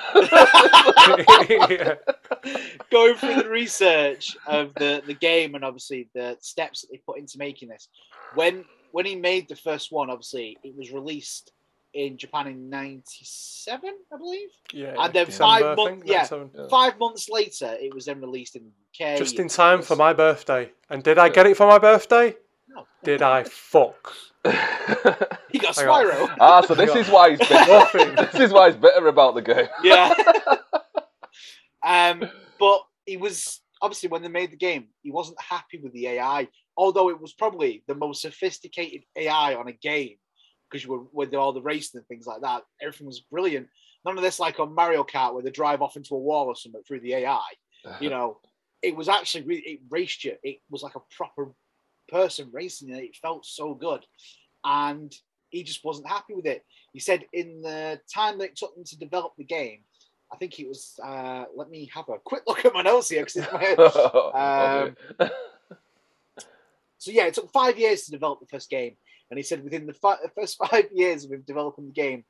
[1.50, 1.96] yeah.
[2.91, 7.17] going through the research of the, the game and obviously the steps that they put
[7.17, 7.88] into making this.
[8.36, 11.52] When when he made the first one, obviously it was released
[11.93, 14.50] in Japan in '97, I believe.
[14.74, 16.28] yeah, And then December, five months- yeah.
[16.32, 16.67] Yeah.
[16.70, 19.17] Five months later, it was then released in the UK.
[19.17, 20.72] Just in time it for my birthday.
[20.89, 22.36] And did I get it for my birthday?
[22.78, 22.88] No.
[23.04, 24.13] Did I fuck?
[25.50, 26.36] He got I got- Spyro.
[26.40, 28.16] ah, so this is why he's bitter.
[28.32, 29.68] This is why he's bitter about the game.
[29.84, 30.13] yeah.
[31.86, 36.08] um, but he was obviously when they made the game, he wasn't happy with the
[36.08, 40.18] AI, although it was probably the most sophisticated AI on a game
[40.70, 42.63] because you were with all the racing and things like that.
[42.82, 43.68] Everything was brilliant.
[44.06, 46.56] None of this like on Mario Kart where they drive off into a wall or
[46.56, 47.40] something through the AI.
[48.02, 48.40] You know,
[48.82, 50.34] it was actually really it raced you.
[50.44, 51.52] It was like a proper
[52.08, 53.04] person racing it.
[53.04, 54.06] It felt so good,
[54.63, 55.13] and
[55.50, 56.65] he just wasn't happy with it.
[56.93, 59.80] He said in the time that it took them to develop the game,
[60.32, 61.00] I think it was.
[61.04, 63.78] Uh, let me have a quick look at my notes here because it's my head.
[65.20, 65.30] Um,
[67.00, 68.96] So yeah, it took five years to develop the first game,
[69.30, 72.26] and he said within the, fi- the first five years of him developing the game,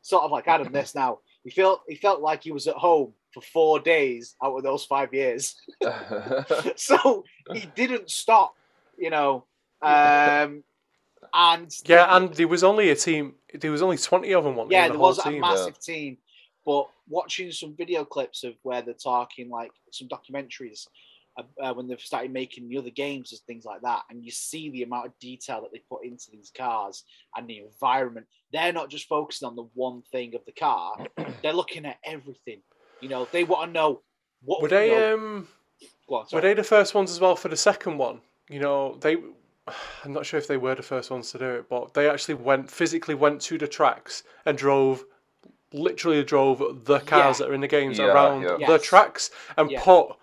[0.00, 3.12] sort of like Adam this now, he felt he felt like he was at home
[3.34, 5.56] for four days out of those five years.
[6.76, 8.54] so he didn't stop,
[8.98, 9.44] you know.
[9.82, 10.64] Um,
[11.34, 13.34] and Yeah, and there was only a team.
[13.54, 14.56] There was only twenty of them.
[14.56, 15.40] One yeah, there whole was a team.
[15.40, 16.18] massive team.
[16.64, 20.86] But watching some video clips of where they're talking, like some documentaries,
[21.36, 24.30] uh, uh, when they've started making the other games and things like that, and you
[24.30, 27.04] see the amount of detail that they put into these cars
[27.36, 28.26] and the environment.
[28.52, 30.94] They're not just focusing on the one thing of the car;
[31.42, 32.62] they're looking at everything.
[33.00, 34.02] You know, they want to know
[34.44, 34.62] what.
[34.62, 35.48] Were they know- um?
[36.08, 38.20] on, Were they the first ones as well for the second one?
[38.52, 39.16] You know, they.
[40.04, 42.34] I'm not sure if they were the first ones to do it, but they actually
[42.34, 45.04] went physically went to the tracks and drove,
[45.72, 47.46] literally drove the cars Yeah.
[47.46, 48.56] that are in the games Yeah, around yeah.
[48.66, 48.82] the Yes.
[48.82, 49.80] tracks and Yeah.
[49.82, 50.16] put,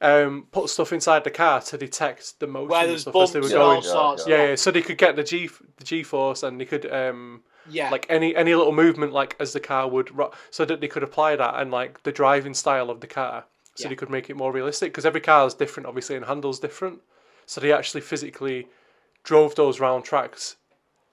[0.00, 3.32] um, put stuff inside the car to detect the motion Where there's stuff bumps as
[3.34, 3.98] they were and Yeah, going.
[3.98, 4.24] all yeah.
[4.36, 7.42] Yeah, yeah, so they could get the G the G force and they could um
[7.68, 10.88] yeah, like any any little movement like as the car would ro- so that they
[10.88, 13.90] could apply that and like the driving style of the car so Yeah.
[13.90, 17.00] they could make it more realistic because every car is different obviously and handles different
[17.50, 18.68] so they actually physically
[19.24, 20.54] drove those round tracks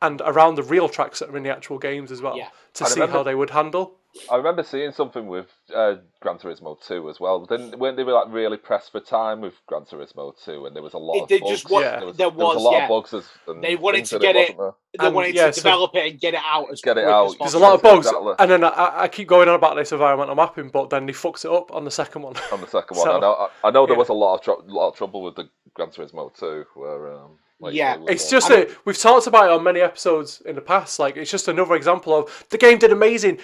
[0.04, 2.50] and around the real tracks that are in the actual games as well Yeah.
[2.76, 3.96] to I see remember- how they would handle
[4.32, 7.46] I remember seeing something with uh, Gran Turismo 2 as well.
[7.46, 10.84] Didn't weren't they were like really pressed for time with Gran Turismo 2, and there
[10.84, 11.52] was a lot It of did bugs.
[11.52, 11.98] just what- Yeah.
[11.98, 12.84] there was, there there was a lot yeah.
[12.84, 13.14] of bugs.
[13.14, 14.72] As, and They wanted to get it- wasn't there?
[15.00, 17.06] they and wanted yeah, to so- develop it and get it out as Get it
[17.08, 17.28] out.
[17.32, 18.34] as there's a lot of bugs Exactly.
[18.40, 21.46] and then I, I keep going on about this environmental mapping but then they fucked
[21.46, 23.06] it up on the second one on the second one.
[23.06, 24.00] So- I know, I, I know there yeah.
[24.00, 27.32] was a lot of tr- lot of trouble with the Gran Turismo 2, where um,
[27.60, 27.98] like Yeah.
[28.08, 31.00] It's just I that we've talked about it on many episodes in the past.
[31.00, 33.40] Like it's just another example of the game did amazing.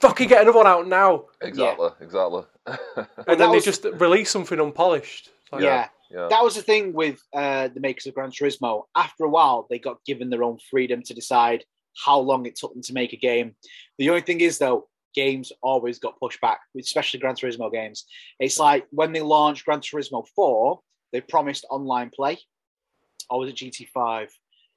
[0.00, 2.42] Fucking get another one out now, exactly, exactly.
[2.66, 2.76] and
[3.26, 5.30] that then they just release something unpolished.
[5.52, 5.88] Like, yeah.
[6.10, 6.28] yeah.
[6.30, 8.84] that was the thing with uh, the makers of Gran Turismo.
[8.96, 11.64] After a while, they got given their own freedom to decide
[12.02, 13.54] how long it took them to make a game.
[13.98, 18.04] The only thing is, though, games always got pushed back, especially Gran Turismo games.
[18.40, 20.80] It's like when they launched Gran Turismo 4,
[21.12, 22.38] they promised online play.
[23.30, 24.24] Or was it GT5?
[24.24, 24.30] It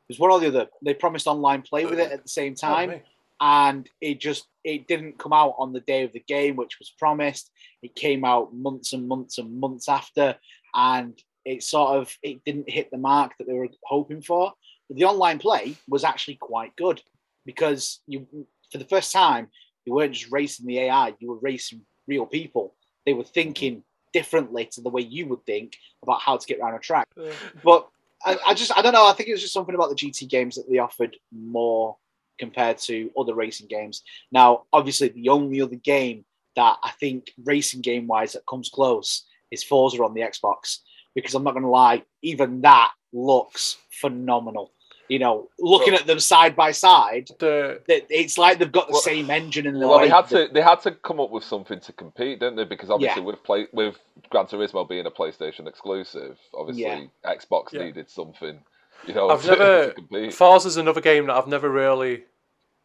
[0.09, 0.67] was one or the other.
[0.83, 3.01] They promised online play with it at the same Oh, time me.
[3.39, 6.89] And it just it didn't come out on the day of the game which was
[6.97, 7.51] promised.
[7.81, 10.35] It came out months and months and months after.
[10.73, 14.53] And it sort of it didn't hit the mark that they were hoping for.
[14.89, 17.01] But the online play was actually quite good
[17.45, 18.27] because you
[18.71, 19.47] for the first time
[19.85, 22.73] you weren't just racing the ai you were racing real people.
[23.05, 26.75] They were thinking differently to the way you would think about how to get around
[26.75, 27.07] a track.
[27.15, 27.31] Yeah.
[27.63, 27.87] but
[28.25, 29.07] I, I just I don't know.
[29.07, 31.95] I think it was just something about the GT games that they offered more
[32.37, 34.03] compared to other racing games.
[34.31, 39.25] Now, obviously, the only other game that I think racing game wise that comes close
[39.51, 40.79] is Forza on the Xbox
[41.15, 44.71] because I'm not going to lie, even that looks phenomenal.
[45.07, 48.93] You know, looking Well- at them side by side, The it's like they've got the
[48.93, 50.05] Well- same engine in the Well, way.
[50.05, 52.65] they had to they had to come up with something to compete, didn't they?
[52.65, 53.27] Because obviously, Yeah.
[53.27, 53.97] with play with
[54.29, 57.05] Gran Turismo being a PlayStation exclusive, obviously Yeah.
[57.23, 57.85] Xbox Yeah.
[57.85, 58.61] needed something,
[59.05, 60.33] you know, I've never to compete.
[60.33, 62.25] Forza's another game that I've never really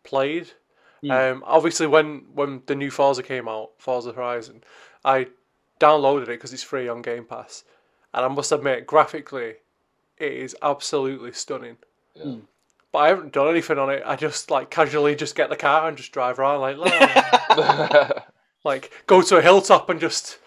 [0.05, 0.51] played.
[1.03, 1.11] Hmm.
[1.11, 4.63] Um, obviously, when when the new Forza came out, Forza Horizon,
[5.05, 5.29] I
[5.81, 7.65] downloaded it because it's free on Game Pass,
[8.15, 9.55] and I must admit, graphically,
[10.19, 11.77] it is absolutely stunning.
[12.15, 12.37] Yeah.
[12.93, 14.03] But I haven't done anything on it.
[14.05, 18.11] I just like casually just get the car and just drive around like "La."
[18.65, 20.39] like go to a hilltop and just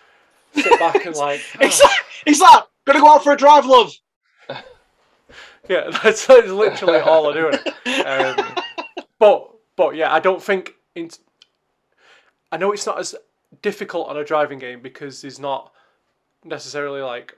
[0.54, 3.66] sit back and like It's "Ah." like, it's like, gonna go out for a drive,
[3.66, 3.92] love.
[5.70, 7.50] Yeah, that's, that's literally all I do.
[7.50, 8.06] in it.
[8.06, 8.56] Um,
[9.20, 10.74] but but yeah, I don't think.
[10.96, 11.10] In,
[12.52, 13.16] I know it's not as
[13.62, 15.72] difficult on a driving game because there's not
[16.44, 17.38] necessarily like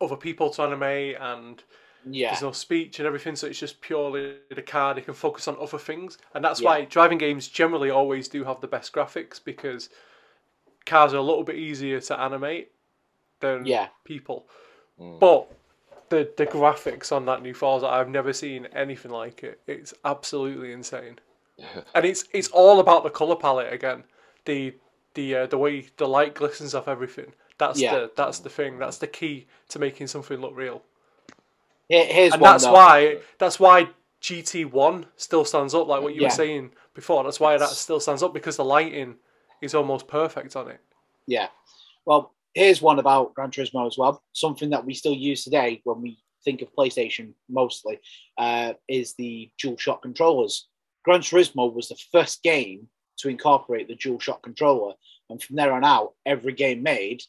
[0.00, 1.62] other people to animate and
[2.08, 4.94] Yeah, there's no speech and everything, so it's just purely the car.
[4.94, 6.68] They can focus on other things, and that's Yeah.
[6.68, 9.90] why driving games generally always do have the best graphics because
[10.86, 12.70] cars are a little bit easier to animate
[13.40, 13.88] than Yeah.
[14.04, 14.46] people.
[15.00, 15.18] Mm.
[15.18, 15.50] But
[16.08, 19.60] the the graphics on that new Forza, I've never seen anything like it.
[19.66, 21.18] It's absolutely insane,
[21.94, 24.04] and it's it's all about the color palette again.
[24.44, 24.74] The
[25.14, 27.32] the uh, the way the light glistens off everything.
[27.58, 27.94] That's Yeah.
[27.94, 28.78] the that's the thing.
[28.78, 30.82] That's the key to making something look real
[31.88, 32.52] Here- here's and one.
[32.52, 32.72] that's though.
[32.72, 33.88] why that's why
[34.20, 36.26] GT One still stands up, like what you Yeah.
[36.28, 37.24] were saying before.
[37.24, 39.16] That's why that still stands up because the lighting
[39.62, 40.80] is almost perfect on it.
[41.26, 41.48] Yeah.
[42.04, 44.22] Well, here's one about Gran Turismo as well.
[44.32, 48.00] Something that we still use today when we think of PlayStation mostly
[48.38, 50.66] uh, is the Dual Shock controllers.
[51.04, 52.88] Gran Turismo was the first game
[53.18, 54.94] to incorporate the Dual Shock controller,
[55.28, 57.22] and from there on out, every game made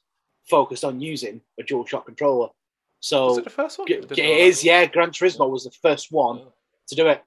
[0.49, 2.47] focused on using a Dual Shock controller.
[3.01, 3.87] So Was it the first one?
[3.87, 4.85] G- I didn't It is, yeah.
[4.85, 6.41] Gran Turismo was the first one
[6.87, 7.21] to do it.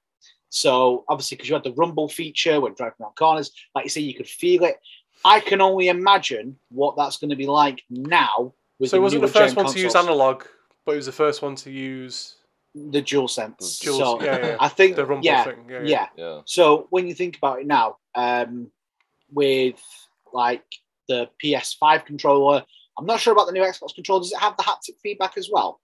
[0.49, 4.01] So obviously, because you had the rumble feature when driving around corners, like you say,
[4.01, 4.77] you could feel it.
[5.25, 8.55] I can only imagine what that's going to be like now.
[8.79, 10.45] With So it wasn't the first gen one to use analog,
[10.87, 12.37] but it was the first one to use
[12.75, 13.79] the dual sense.
[13.79, 13.99] dual.
[13.99, 15.67] so yeah, yeah, I think the rumble yeah, thing.
[15.69, 16.07] Yeah, yeah.
[16.17, 16.41] Yeah.
[16.47, 18.71] So when you think about it now, um,
[19.33, 19.83] with
[20.33, 20.65] like
[21.09, 22.65] the PS5 controller,
[22.99, 24.21] I'm not sure about the new Xbox controller.
[24.21, 25.81] Does it have the haptic feedback as well?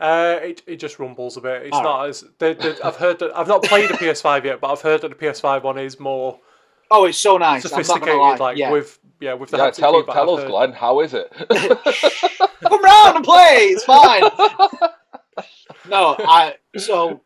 [0.00, 1.62] Uh, it, it just rumbles a bit.
[1.62, 4.60] It's All not as the, the, I've heard that I've not played the PS5 yet,
[4.60, 6.40] but I've heard that the PS5 one is more
[6.96, 7.64] Oh, it's so nice.
[7.64, 8.38] I'm not sophisticated.
[8.38, 8.70] Like yeah.
[8.70, 10.14] with yeah, with the Yeah, tell, feedback.
[10.14, 10.48] tell us, heard.
[10.48, 11.28] Glenn, how is it?
[12.62, 13.72] come round and play.
[13.74, 14.22] It's fine.
[15.90, 17.20] no, I so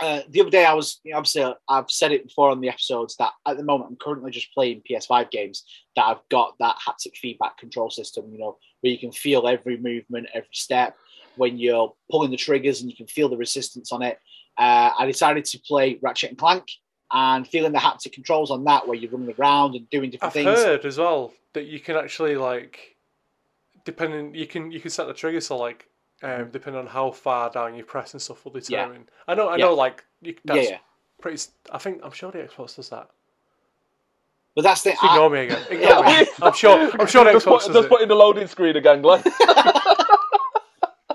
[0.00, 2.68] uh, the other day I was you know, obviously I've said it before on the
[2.68, 5.62] episodes that at the moment I'm currently just playing PS5 games
[5.94, 8.24] that I've got that haptic feedback control system.
[8.32, 10.96] You know where you can feel every movement, every step
[11.36, 14.18] when you're pulling the triggers and you can feel the resistance on it.
[14.58, 16.66] Uh, I decided to play Ratchet and Clank
[17.12, 20.46] and feeling the haptic controls on that where you're running around and doing different things.
[20.46, 22.96] I've heard as well that you can actually like,
[23.84, 25.88] depending you can you can set the trigger so like,
[26.22, 29.08] um, depending on how far down you press and stuff will determine.
[29.26, 29.64] I know I Yeah.
[29.66, 30.78] know like you, Yeah, that's yeah.
[31.20, 31.34] pretty.
[31.36, 33.08] s- I think I'm sure the Xbox does that.
[34.54, 35.62] But that's the Ignore me again.
[35.70, 36.20] Ignore Yeah.
[36.22, 36.26] me.
[36.42, 36.90] I'm sure.
[37.00, 37.88] I'm sure the just Xbox put, does just it.
[37.88, 39.22] put in the loading screen again, Glenn.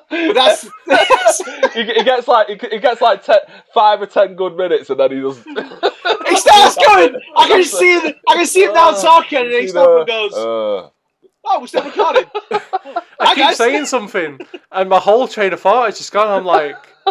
[0.10, 3.40] but that's, that's he, he gets like he, he gets like ten,
[3.74, 5.44] five or ten good minutes, and then he does.
[6.28, 7.20] He starts going.
[7.38, 8.14] I can see him.
[8.28, 10.90] I can see him now talking, and he stops and goes, Uh,
[11.46, 14.40] "Oh, we're still recording." I Hi, keep saying something,
[14.72, 16.28] and my whole train of thought is just gone.
[16.28, 16.76] I'm like,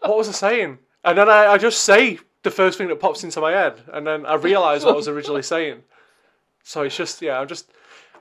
[0.00, 0.78] what was I saying?
[1.04, 4.06] And then I, I just say the first thing that pops into my head, and
[4.06, 5.82] then I realise what I was originally saying.
[6.62, 7.70] So it's just, yeah, I'm just,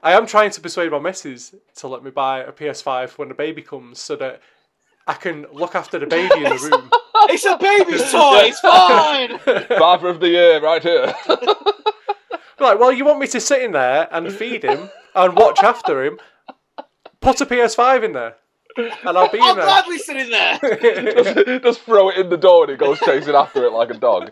[0.04, 3.36] I am trying to persuade my missus to let me buy a PS5 when the
[3.36, 4.42] baby comes, so that
[5.08, 6.90] I can look after the baby in the room.
[7.30, 8.46] It's a baby's toy.
[8.46, 9.38] It's fine.
[9.78, 11.14] father of the year, right here.
[12.60, 16.04] Like, well, you want me to sit in there and feed him and watch after
[16.04, 16.20] him?
[17.20, 18.38] Put a PS5 in there,
[18.76, 19.66] and I'll be I'll in there.
[19.66, 20.60] gladly sit in there.
[21.14, 23.98] just, just throw it in the door, and it goes chasing after it like a
[24.00, 24.32] dog.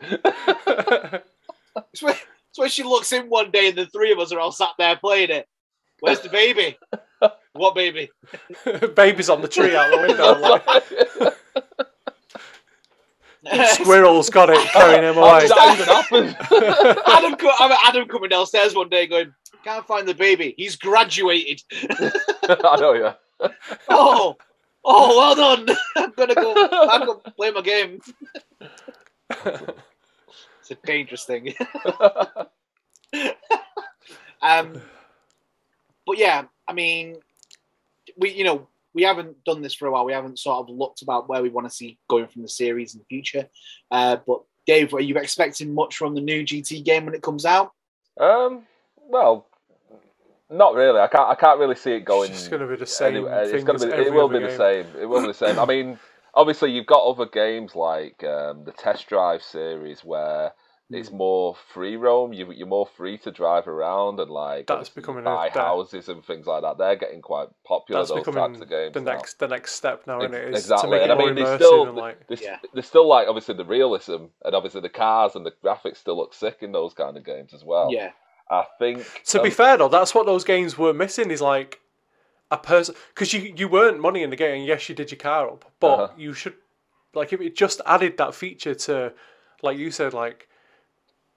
[1.94, 2.16] It's when,
[2.50, 4.70] it's when she looks in one day, and the three of us are all sat
[4.80, 5.48] there playing it.
[6.02, 6.78] Where's the baby?
[7.54, 8.10] What baby?
[8.96, 10.40] Baby's on the tree out the window.
[10.40, 11.36] Like,
[13.74, 15.48] Squirrel's got it, carrying him away.
[15.48, 16.36] that even happen?
[17.08, 19.34] Adam, Adam coming downstairs one day, going,
[19.64, 20.54] "Can't find the baby.
[20.58, 23.14] He's graduated." I know, yeah.
[23.90, 24.38] Oh,
[24.86, 25.76] oh, well done.
[25.98, 26.54] I'm gonna go
[26.88, 28.00] back and play my game.
[29.30, 31.54] it's a dangerous thing.
[34.42, 34.82] um,
[36.10, 37.18] but yeah, I mean,
[38.18, 40.06] we you know we haven't done this for a while.
[40.06, 42.96] We haven't sort of looked about where we want to see going from the series
[42.96, 43.48] in the future.
[43.92, 47.46] Uh, but Dave, are you expecting much from the new GT game when it comes
[47.46, 47.74] out?
[48.20, 48.64] Um,
[49.08, 49.46] well,
[50.50, 51.00] not really.
[51.00, 51.30] I can't.
[51.30, 52.32] I can't really see it going.
[52.32, 53.18] It's going to be the same.
[53.18, 53.44] anywhere.
[53.44, 53.94] It's going to be.
[53.94, 54.88] It will other be the same.
[55.00, 55.60] It will be the same.
[55.60, 56.00] I mean,
[56.34, 60.54] obviously, you've got other games like um, the Test Drive series where.
[60.92, 62.34] It's more free roam.
[62.34, 65.60] You, you're more free to drive around and like That's obviously becoming a- buy that-
[65.60, 66.78] houses and things like that.
[66.78, 68.02] They're getting quite popular.
[68.02, 69.12] That's those types of games the now.
[69.14, 70.54] next the next step now, isn't Ex- it?
[70.56, 70.88] Is exactly.
[70.88, 72.58] to make it And I more mean, they immersive still- like There's, Yeah.
[72.74, 76.34] there's still like obviously the realism and obviously the cars and the graphics still look
[76.34, 77.90] sick in those kind of games as well.
[77.92, 78.12] Yeah,
[78.50, 79.06] I think.
[79.28, 81.30] To be um, fair though, that's what those games were missing.
[81.30, 81.80] Is like
[82.50, 84.64] a person because you you weren't money in the game.
[84.66, 86.14] Yes, you did your car up, but Uh-huh.
[86.18, 86.56] you should
[87.14, 89.14] like if it just added that feature to,
[89.62, 90.48] like you said, like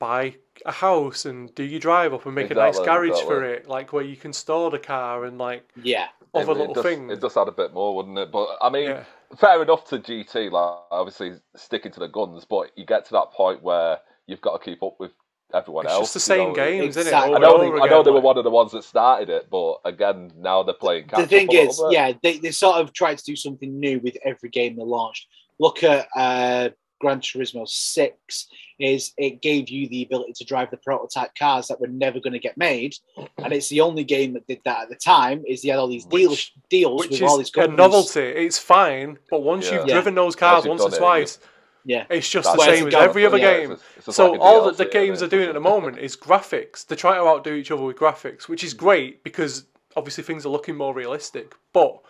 [0.02, 0.34] buy
[0.66, 3.68] a house and do your drive up and make a nice Exactly, garage for it,
[3.68, 6.84] like where you can store the car and like yeah, other it, little it does,
[6.84, 7.12] things.
[7.12, 8.32] It does add a bit more, wouldn't it?
[8.32, 9.04] But I mean, Yeah.
[9.38, 13.30] fair enough to GT, like obviously sticking to the guns, but you get to that
[13.30, 15.12] point where you've got to keep up with
[15.54, 16.02] everyone It's else.
[16.02, 16.54] It's just the same know.
[16.54, 17.16] games, isn't it?
[17.16, 18.82] Over I know, over they, I know they were like- one of the ones that
[18.84, 21.92] started it, but again, now they're playing catch the thing up a is, bit.
[21.92, 25.26] yeah, they, they sort of tried to do something new with every game they launched.
[25.60, 26.70] Look at uh,
[27.02, 28.48] Gran Turismo 6
[28.78, 32.32] is it gave you the ability to drive the prototype cars that were never going
[32.32, 32.94] to get made
[33.38, 35.88] and it's the only game that did that at the time is they had all
[35.88, 38.20] these deals Which- deals which with all these is a novelty.
[38.20, 39.78] It's fine, but once Yeah.
[39.80, 39.94] you've Yeah.
[39.94, 41.40] driven those cars once or it, twice,
[41.84, 43.72] yeah it's just That's the same as every other Yeah, game.
[43.72, 45.54] It's just- it's just So like a all that the games isn't are doing at
[45.54, 46.86] the moment is graphics.
[46.86, 49.64] They're trying to outdo each other with graphics, which is great because
[49.96, 51.54] obviously things are looking more realistic.
[51.72, 52.00] But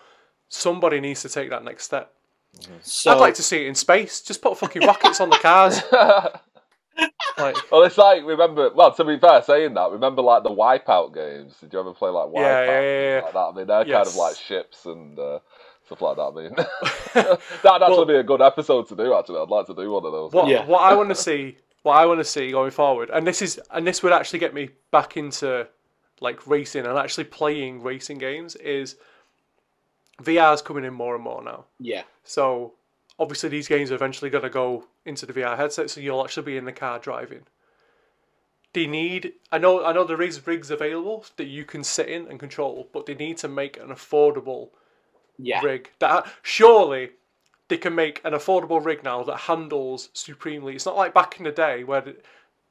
[0.50, 2.12] somebody needs to take that next step.
[2.82, 4.20] So I'd like to see it in space.
[4.20, 5.80] Just put fucking rockets on the cars.
[7.38, 8.70] Like, Well, it's like remember.
[8.74, 11.54] Well, to be fair, saying that, remember like the Wipeout games.
[11.58, 12.36] Did you ever play like Wipeout?
[12.36, 13.38] Yeah, yeah, and yeah, Like that?
[13.38, 15.38] I mean, they're kind of like ships and uh,
[15.86, 16.22] stuff like that.
[16.22, 16.54] I mean,
[17.62, 19.14] that'd actually Well- be a good episode to do.
[19.14, 20.32] Actually, I'd like to do one of those.
[20.32, 20.66] what Yeah.
[20.66, 23.58] what I want to see, what I want to see going forward, and this is
[23.70, 25.66] and this would actually get me back into
[26.20, 28.96] like racing and actually playing racing games is
[30.22, 31.66] VR's coming in more and more now.
[31.78, 32.74] yeah So
[33.18, 36.46] obviously these games are eventually going to go into the VR headset, so you'll actually
[36.46, 37.42] be in the car driving.
[38.72, 39.34] They need.
[39.50, 39.84] I know.
[39.84, 43.14] I know there is rigs available that you can sit in and control, but they
[43.14, 44.70] need to make an affordable
[45.38, 47.10] yeah rig that surely
[47.68, 50.74] they can make an affordable rig now that handles supremely.
[50.74, 52.16] It's not like back in the day where the,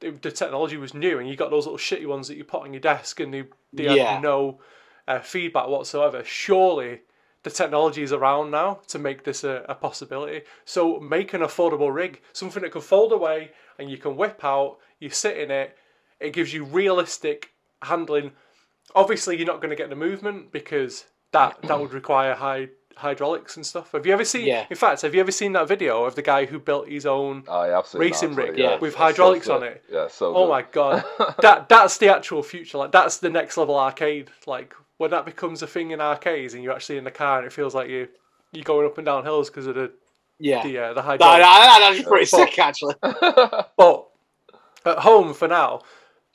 [0.00, 2.62] the, the technology was new and you got those little shitty ones that you put
[2.62, 3.44] on your desk and they,
[3.76, 4.14] they Yeah.
[4.14, 4.60] had no
[5.08, 6.22] uh, feedback whatsoever.
[6.24, 7.00] Surely
[7.42, 10.42] the technology is around now to make this a, a possibility.
[10.64, 14.78] So make an affordable rig, something that can fold away and you can whip out.
[15.00, 15.76] You sit in it.
[16.20, 17.50] It gives you realistic
[17.82, 18.32] handling.
[18.94, 23.56] Obviously, you're not going to get the movement because that that would require high hydraulics
[23.56, 23.92] and stuff.
[23.92, 24.46] Have you ever seen?
[24.46, 24.66] Yeah.
[24.70, 27.44] In fact, have you ever seen that video of the guy who built his own?
[27.48, 29.82] Oh, I have Racing rig, yeah, with it's hydraulics so on it.
[29.90, 30.50] Yeah, so Oh good.
[30.50, 31.04] my god,
[31.42, 32.78] that that's the actual future.
[32.78, 34.30] Like that's the next level arcade.
[34.46, 37.46] Like when that becomes a thing in arcades and you're actually in the car and
[37.46, 38.08] it feels like you
[38.52, 39.90] you're going up and down hills because of the
[40.38, 41.44] yeah the uh, the that, hydraulics.
[41.44, 42.94] that, that's pretty But- sick actually
[43.76, 44.08] But
[44.84, 45.80] at home for now,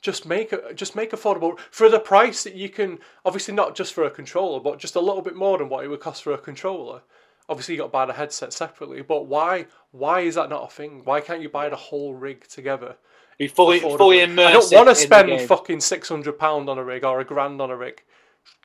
[0.02, 2.98] just make a, just make affordable for the price that you can.
[3.24, 5.88] Obviously, not just for a controller, but just a little bit more than what it
[5.88, 7.02] would cost for a controller.
[7.48, 9.02] Obviously, you got to buy the headset separately.
[9.02, 11.02] But why why is that not a thing?
[11.04, 12.96] Why can't you buy the whole rig together?
[13.38, 13.98] be fully affordably?
[13.98, 17.20] fully immersed I don't want to spend fucking six hundred pound on a rig or
[17.20, 18.02] a grand on a rig.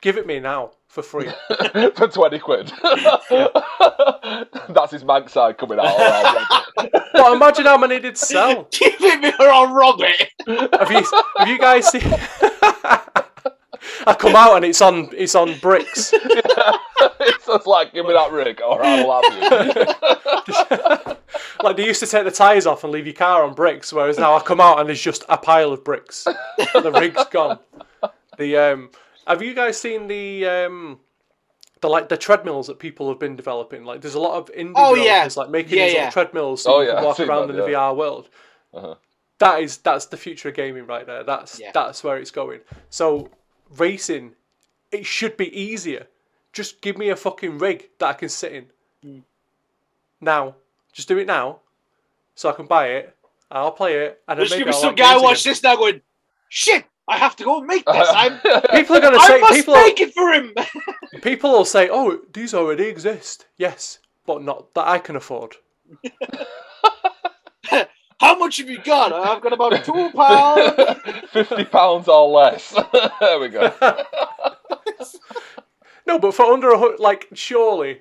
[0.00, 1.30] Give it me now for free.
[1.94, 2.72] for 20 quid.
[4.68, 5.98] That's his mag side coming out.
[5.98, 6.90] Right.
[7.14, 8.68] but imagine how many they'd sell.
[8.70, 10.30] Give it me or I'll rob it.
[10.78, 11.04] Have you
[11.38, 12.02] have you guys seen?
[14.06, 16.12] I come out and it's on it's on bricks.
[16.14, 19.32] it's just like, give me that rig, or I will have
[21.08, 21.16] you.
[21.62, 24.18] like they used to take the tires off and leave your car on bricks, whereas
[24.18, 26.24] now I come out and there's just a pile of bricks.
[26.24, 27.58] the rig's gone.
[28.36, 28.90] The um,
[29.26, 31.00] have you guys seen the um,
[31.80, 33.84] the like the treadmills that people have been developing?
[33.84, 35.28] Like there's a lot of indie Oh, yeah.
[35.36, 36.10] like making Yeah, these yeah.
[36.10, 37.66] treadmills so Oh, you yeah, can walk around that, in the.
[37.66, 38.28] VR world.
[38.72, 38.94] Uh-huh.
[39.38, 41.24] That is that's the future of gaming right there.
[41.24, 41.70] That's Yeah.
[41.74, 42.60] that's where it's going.
[42.90, 43.30] So
[43.76, 44.34] racing,
[44.92, 46.06] it should be easier.
[46.52, 48.66] Just give me a fucking rig that I can sit in.
[49.02, 49.18] Hmm.
[50.20, 50.54] Now,
[50.92, 51.60] just do it now,
[52.36, 53.16] so I can buy it.
[53.50, 55.76] I'll play it, and then Just maybe give me I'll some guy watch this now
[55.76, 56.00] going,
[56.48, 58.08] shit, I have to go and make this.
[58.10, 58.38] I'm,
[58.72, 59.74] People are gonna I say must people.
[59.74, 60.54] make it for him.
[61.22, 65.56] People will say, "Oh, these already exist." Yes, but not that I can afford.
[68.20, 69.12] How much have you got?
[69.12, 71.00] I've got about two pounds.
[71.30, 72.74] Fifty pounds or less.
[73.20, 73.72] there we go.
[76.06, 78.00] No, but for under a hu- like surely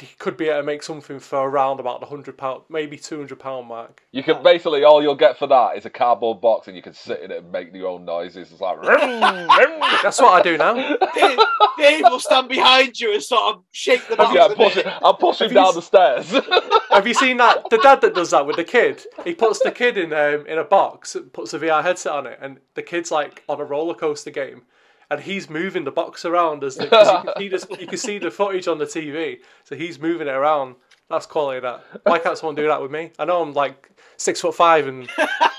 [0.00, 3.18] he could be able to make something for around about the hundred pound, maybe two
[3.18, 4.02] hundred pound mark.
[4.12, 6.94] You can basically all you'll get for that is a cardboard box, and you can
[6.94, 8.50] sit in it and make your own noises.
[8.52, 8.80] It's like.
[10.02, 10.74] That's what I do now.
[11.14, 11.38] Dave,
[11.78, 15.14] Dave will stand behind you and sort of shake the yeah, box push it, I'll
[15.14, 16.30] push him down the stairs.
[16.90, 17.68] Have you seen that?
[17.70, 20.58] The dad that does that with the kid, he puts the kid in um, in
[20.58, 23.94] a box, puts a VR headset on it, and the kid's like on a roller
[23.94, 24.62] coaster game,
[25.10, 27.98] and he's moving the box around as the, 'cause you, can see the, you can
[27.98, 30.76] see the footage on the TV, so he's moving it around.
[31.08, 31.60] That's quality.
[31.60, 33.12] That why can't someone do that with me?
[33.18, 35.08] I know I'm like six foot five and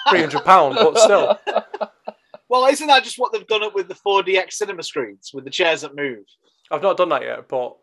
[0.10, 1.40] three hundred pound, but still,
[2.50, 5.50] Well, isn't that just what they've done it with the 4DX cinema screens with the
[5.50, 6.24] chairs that move?
[6.72, 7.48] I've not done that yet.
[7.50, 7.76] But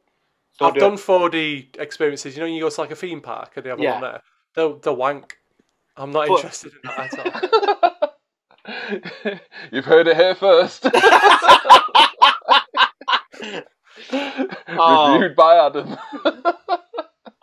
[0.58, 1.00] Don't I've do done it.
[1.00, 2.34] 4D experiences.
[2.34, 3.92] You know, you go to like a theme park and they have Yeah.
[3.92, 4.20] one there.
[4.54, 5.36] They're, they're wank.
[5.98, 7.90] I'm not But- interested in that at all.
[9.72, 10.86] You've heard it here first.
[14.76, 15.14] Oh.
[15.14, 15.96] Reviewed by Adam.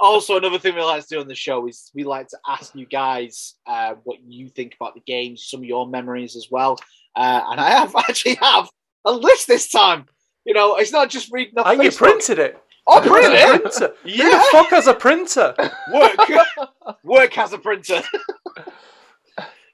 [0.04, 2.74] Also, another thing we like to do on the show is we like to ask
[2.74, 6.80] you guys uh, what you think about the games, some of your memories as well.
[7.16, 8.68] Uh, and I have actually have
[9.06, 10.08] a list this time.
[10.44, 12.60] You know, it's not just reading off And you printed it.
[12.88, 13.62] Oh, Who has a printed it?
[13.62, 13.94] printer?
[14.02, 15.56] Who the fuck has a printer?
[15.94, 16.20] Work.
[17.04, 18.02] work has a printer.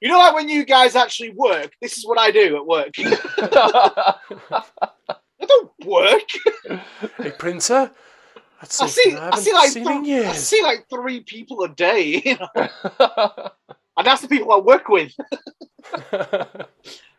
[0.01, 2.93] You know, like when you guys actually work, this is what I do at work.
[2.97, 4.15] I
[5.45, 6.29] don't work.
[7.19, 7.91] A printer?
[8.61, 11.69] That's I see, I I see like, seen th- I see like three people a
[11.69, 12.49] day, you know,
[13.97, 15.13] and that's the people I work with.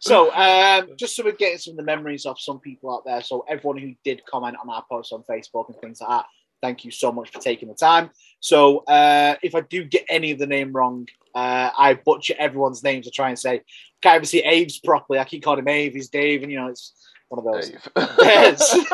[0.01, 3.23] So, um, just so we're getting some of the memories of some people out there.
[3.23, 6.27] So, everyone who did comment on our posts on Facebook and things like that,
[6.63, 8.11] thank you so much for taking the time.
[8.41, 12.83] So, uh, if I do get any of the name wrong, uh, I butcher everyone's
[12.83, 13.63] names to try and say,
[14.01, 15.19] can't even see Abe's properly.
[15.19, 16.93] I keep calling him Abe, he's Dave, and you know, it's
[17.29, 17.73] one of those.
[18.19, 18.79] Yes.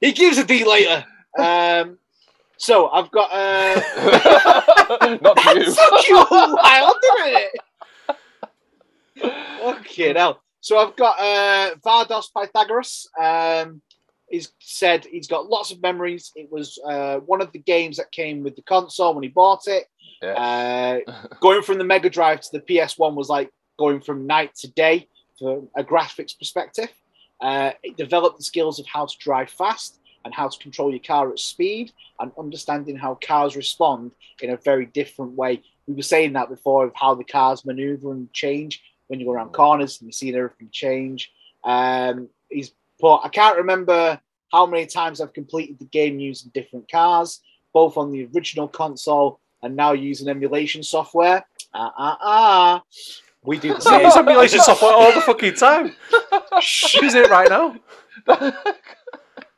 [0.00, 1.04] He gives a D later.
[1.38, 1.98] Um,
[2.56, 3.30] so, I've got.
[3.30, 5.64] Uh, Not you.
[5.66, 7.50] took you a while, didn't
[9.22, 9.36] it?
[9.62, 10.38] Okay, now.
[10.62, 13.08] So I've got uh, Vardos Pythagoras.
[13.18, 13.82] Um,
[14.28, 16.32] he's said he's got lots of memories.
[16.34, 19.66] It was uh, one of the games that came with the console when he bought
[19.66, 19.84] it.
[20.22, 20.98] Uh,
[21.40, 25.08] going from the Mega Drive to the PS1 was like going from night to day
[25.38, 26.90] from a graphics perspective.
[27.40, 31.00] Uh, it developed the skills of how to drive fast and how to control your
[31.00, 34.12] car at speed and understanding how cars respond
[34.42, 35.62] in a very different way.
[35.86, 39.32] We were saying that before of how the cars maneuver and change when you go
[39.32, 41.32] around corners and you're seeing everything change.
[41.64, 44.20] Um, he's put, I can't remember
[44.52, 47.40] how many times I've completed the game using different cars,
[47.72, 51.44] both on the original console and now using emulation software.
[51.74, 52.82] Ah, ah, ah.
[53.42, 54.04] We do the same.
[54.04, 55.86] use emulation software all the fucking time.
[57.00, 57.76] Use it right now.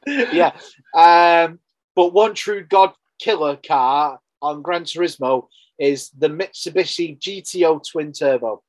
[0.07, 0.53] yeah.
[0.95, 1.59] Um,
[1.97, 5.49] but one true god killer car on Gran Turismo
[5.79, 8.63] is the Mitsubishi GTO Twin Turbo.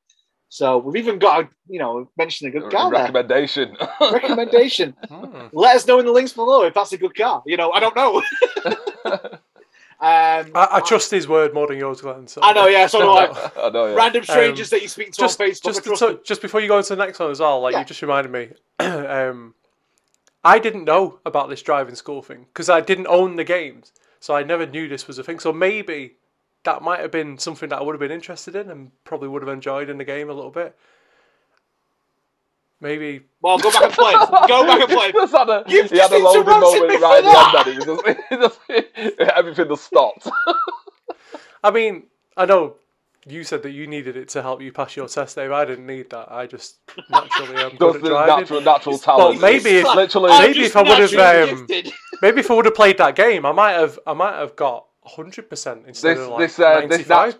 [0.49, 3.01] So we've even got a, you know, mentioned a good car there.
[3.01, 3.75] Recommendation.
[3.99, 4.95] Recommendation.
[5.09, 5.47] Hmm.
[5.51, 7.41] Let us know in the links below if that's a good car.
[7.45, 8.21] You know, I don't know.
[10.03, 12.27] Um, I, I trust his word more than yours, Glenn.
[12.27, 12.41] So.
[12.43, 13.51] I know, yeah, so do I.
[13.67, 13.95] I know, yeah.
[13.95, 15.63] Random strangers Um, that you speak to just, on Facebook.
[15.63, 16.19] just, to trust tou- them.
[16.25, 17.79] just before you go into the next one as well, like Yeah.
[17.79, 18.49] you just reminded me,
[18.79, 19.53] um,
[20.43, 24.35] I didn't know about this driving school thing because I didn't own the games, so
[24.35, 25.39] I never knew this was a thing.
[25.39, 26.15] So maybe
[26.65, 29.41] that might have been something that I would have been interested in and probably would
[29.41, 30.75] have enjoyed in the game a little bit.
[32.83, 34.11] Maybe Well, go back and play.
[34.47, 35.11] Go back and play.
[35.13, 38.37] Just had a, You've he had a loading moment me right at the end, he
[38.37, 40.27] just, just everything just stopped.
[41.63, 42.03] I mean
[42.35, 42.75] I know
[43.25, 45.49] you said that you needed it to help you pass your test, Dave.
[45.51, 46.29] I didn't need that.
[46.29, 46.79] I just
[47.09, 48.35] naturally am good at the driving.
[48.35, 51.67] natural, natural But maybe if literally, maybe if I would have, um.
[52.21, 53.97] Maybe if I would have played that game, I might have.
[54.05, 57.39] I might have got hundred percent instead This- of like this, uh, this ninety-five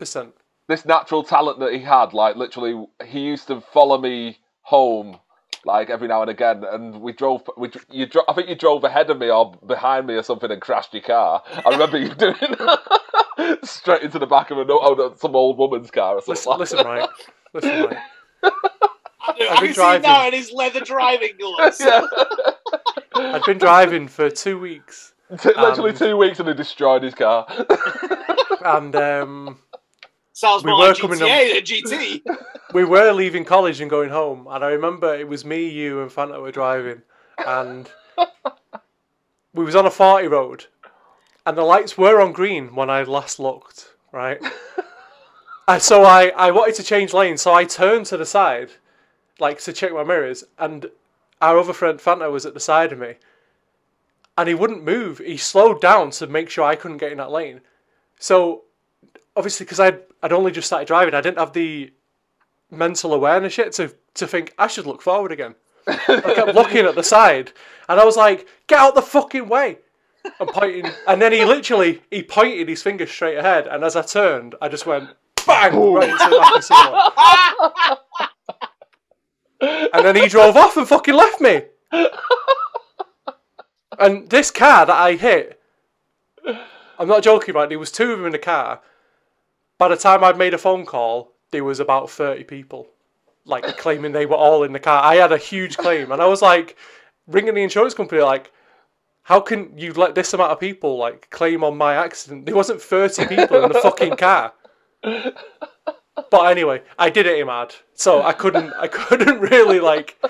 [0.69, 5.19] this natural talent that he had, like literally, he used to follow me home,
[5.65, 7.41] like every now and again, and we drove.
[7.57, 10.51] We you, dro- I think you drove ahead of me or behind me or something
[10.51, 11.41] and crashed your car.
[11.65, 15.35] I remember you doing that straight into the back of a no- oh, no, some
[15.35, 16.31] old woman's car or something.
[16.31, 17.09] Listen, like listen, right.
[17.53, 17.97] Listen, right.
[19.25, 20.01] I, I've been can see driving.
[20.01, 21.79] now in his leather driving gloves.
[21.83, 22.05] yeah.
[23.15, 27.15] I'd been driving for two weeks, T- literally Um, two weeks and he destroyed his
[27.15, 27.45] car.
[28.65, 29.59] and um,
[30.33, 32.21] Sounds We more were like coming GTA GT.
[32.73, 34.47] we were leaving college and going home.
[34.49, 37.03] And I remember it was me, you, and Fanta were driving,
[37.37, 37.89] and
[39.53, 40.65] we was on a forty road,
[41.45, 43.93] and the lights were on green when I last looked.
[44.11, 44.41] Right.
[45.65, 48.71] And so I, I wanted to change lanes, so I turned to the side,
[49.39, 50.87] like to check my mirrors, and
[51.41, 53.15] our other friend Fanta was at the side of me,
[54.37, 55.19] and he wouldn't move.
[55.19, 57.61] He slowed down to make sure I couldn't get in that lane.
[58.19, 58.63] So
[59.35, 61.93] obviously, because I'd I'd only just started driving, I didn't have the
[62.71, 65.55] mental awareness yet to to think I should look forward again.
[65.87, 67.51] I kept looking at the side,
[67.89, 69.79] and I was like, "Get out the fucking way!"
[70.39, 74.01] and pointing, and then he literally he pointed his finger straight ahead, and as I
[74.01, 75.09] turned, I just went
[75.45, 77.11] bang right into the back of someone.
[79.93, 81.63] and then he drove off and fucking left me.
[83.99, 85.61] And this car that I hit,
[86.97, 87.69] I'm not joking, right?
[87.69, 88.81] There was two of them in the car.
[89.77, 92.87] By the time I'd made a phone call, there was about 30 people,
[93.45, 95.03] like claiming they were all in the car.
[95.03, 96.77] I had a huge claim, and I was like,
[97.27, 98.51] ringing the insurance company, like,
[99.23, 102.45] how can you let this amount of people like claim on my accident?
[102.45, 104.53] There wasn't 30 people in the fucking car.
[106.29, 108.73] But anyway, I did it mad, so I couldn't.
[108.73, 110.21] I couldn't really like.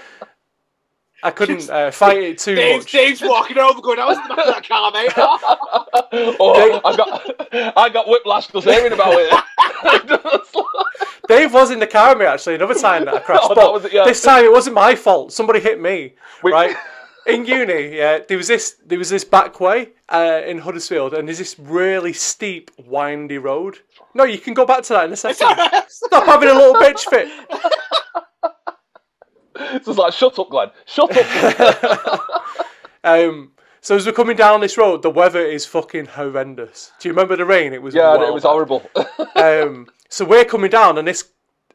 [1.23, 2.91] I couldn't uh, fight it too Dave's, much.
[2.91, 5.11] Dave's walking over, going, "I was in the back of that car, mate."
[6.39, 9.31] oh, I got I got whiplash just hearing about it.
[11.27, 13.55] Dave was in the car with me actually another time that I crashed, Oh, that
[13.55, 14.03] but was it, yeah.
[14.03, 15.31] this time it wasn't my fault.
[15.31, 16.13] Somebody hit me,
[16.43, 16.75] We- right?
[17.25, 21.25] In uni, yeah, there was this there was this back way uh, in Huddersfield, and
[21.25, 23.79] there's this really steep, windy road.
[24.13, 25.47] No, you can go back to that in a second.
[25.87, 27.29] Stop having a little bitch fit.
[29.71, 30.69] It's just like, shut up, Glenn.
[30.85, 32.21] Shut up.
[33.05, 33.51] Um,
[33.81, 36.93] so as we're coming down this road, the weather is fucking horrendous.
[36.99, 37.73] Do you remember the rain?
[37.73, 38.89] It was yeah, it was horrible.
[39.35, 41.25] Um, so we're coming down, and this.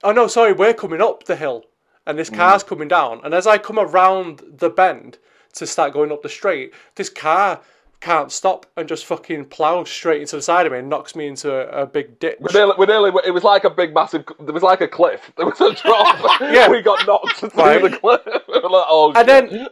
[0.03, 1.65] Oh no, sorry, we're coming up the hill,
[2.07, 2.69] and this car's Mm.
[2.69, 3.21] coming down.
[3.25, 5.19] And as I come around the bend
[5.55, 7.61] to start going up the straight, this car
[8.01, 11.27] can't stop and just fucking plows straight into the side of me and knocks me
[11.27, 12.39] into a, a big ditch.
[12.41, 14.25] We nearly, we nearly, it was like a big, massive.
[14.39, 15.33] There was like a cliff.
[15.37, 16.41] There was a drop.
[16.41, 16.69] Yeah.
[16.69, 17.83] we got knocked through Right.
[17.83, 18.21] the cliff.
[18.49, 19.27] We like, oh, And shit.
[19.27, 19.69] then,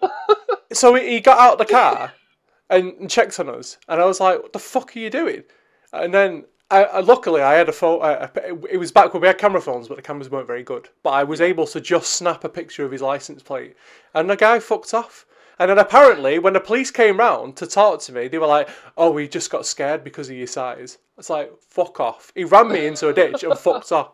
[0.73, 2.13] so he got out of the car
[2.69, 5.45] and, and checked on us, and I was like, "What the fuck are you doing?"
[5.93, 8.29] And then, I, I, luckily, I had a photo.
[8.69, 10.89] It was back when we had camera phones, but the cameras weren't very good.
[11.05, 13.77] But I was able to just snap a picture of his license plate,
[14.15, 15.27] and the guy fucked off.
[15.59, 18.69] And then apparently, when the police came round to talk to me, they were like,
[18.97, 22.69] "Oh, we just got scared because of your size." It's like, "Fuck off!" He ran
[22.69, 24.13] me into a ditch and fucked off.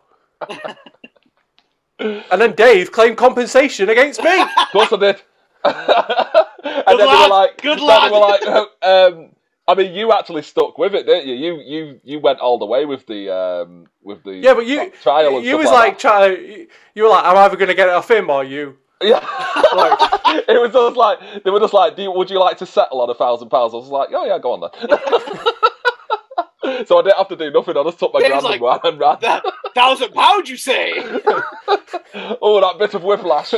[1.99, 4.41] And then Dave claimed compensation against me.
[4.41, 5.23] Of course I did.
[5.65, 8.03] and then they were like, good then.
[8.03, 9.31] They were like, um,
[9.69, 11.35] I mean, you actually stuck with it, didn't you?
[11.35, 14.91] You you you went all the way with the um, with the Yeah, but you
[15.03, 16.67] trial and you stuff was like, like trying.
[16.95, 18.79] You were like, I'm either going to get it off him or you.
[19.03, 20.13] That.
[20.25, 20.43] yeah.
[20.49, 23.01] it was just like they were just like, Do you, would you like to settle
[23.01, 23.75] on a thousand pounds?
[23.75, 24.71] I was like, oh yeah, go on then.
[26.87, 27.77] so I didn't have to do nothing.
[27.77, 29.17] I just took my Dave's grand like, and ran and ran.
[29.21, 29.45] that
[29.75, 30.93] thousand pound, you say?
[32.41, 33.53] oh, that bit of whiplash.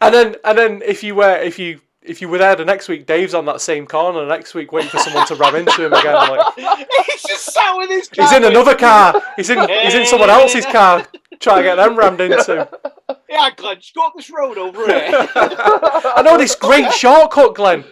[0.00, 2.88] And then and then if you were if you if you were there the next
[2.88, 5.86] week, Dave's on that same corner the next week waiting for someone to ram into
[5.86, 6.14] him again.
[6.14, 8.26] Like He's just sat with his car.
[8.26, 9.22] he's in another car.
[9.36, 11.06] He's in he's in someone else's car
[11.40, 12.68] trying to get them rammed into.
[13.34, 15.10] Yeah, Glenn, just go up this road over here.
[15.34, 17.84] I know this great shortcut, Glenn.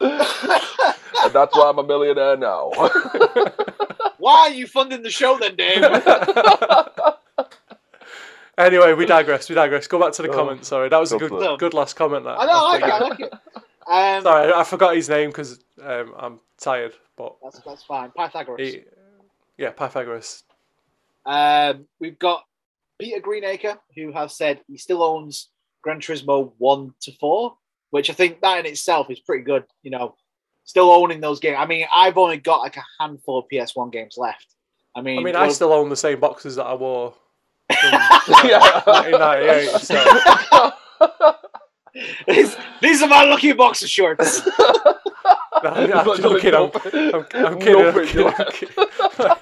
[0.00, 2.70] and that's why I'm a millionaire now.
[4.18, 5.82] Why are you funding the show then, Dave?
[8.58, 9.48] Anyway, we digress.
[9.48, 9.86] We digress.
[9.86, 10.34] Go back to the Oh.
[10.34, 10.64] comment.
[10.64, 12.24] Sorry, that was a good Go good last comment.
[12.24, 13.32] That I know, I like it, I like it.
[13.86, 16.92] Um, Sorry, I forgot his name because um, I'm tired.
[17.16, 18.10] But That's, that's fine.
[18.10, 18.68] Pythagoras.
[18.68, 18.82] he,
[19.58, 20.42] yeah, Pythagoras.
[21.26, 22.44] Um, we've got
[22.98, 25.50] Peter Greenacre, who has said he still owns
[25.82, 27.56] Gran Turismo 1 to 4,
[27.90, 29.64] which I think that in itself is pretty good.
[29.82, 30.16] You know,
[30.64, 31.56] still owning those games.
[31.58, 34.46] I mean, I've only got like a handful of PS1 games left.
[34.96, 37.14] I mean, I mean, one I still own the same boxes that I wore
[37.68, 37.92] from
[38.44, 38.82] Yeah.
[38.84, 39.80] 1998.
[39.80, 40.72] So.
[42.26, 44.46] these, these are my lucky boxer shorts.
[45.60, 46.54] No, I'm, I'm joking.
[46.54, 47.14] I'm, I'm,
[47.44, 47.84] I'm kidding.
[47.84, 49.36] I'm kidding, I'm kidding.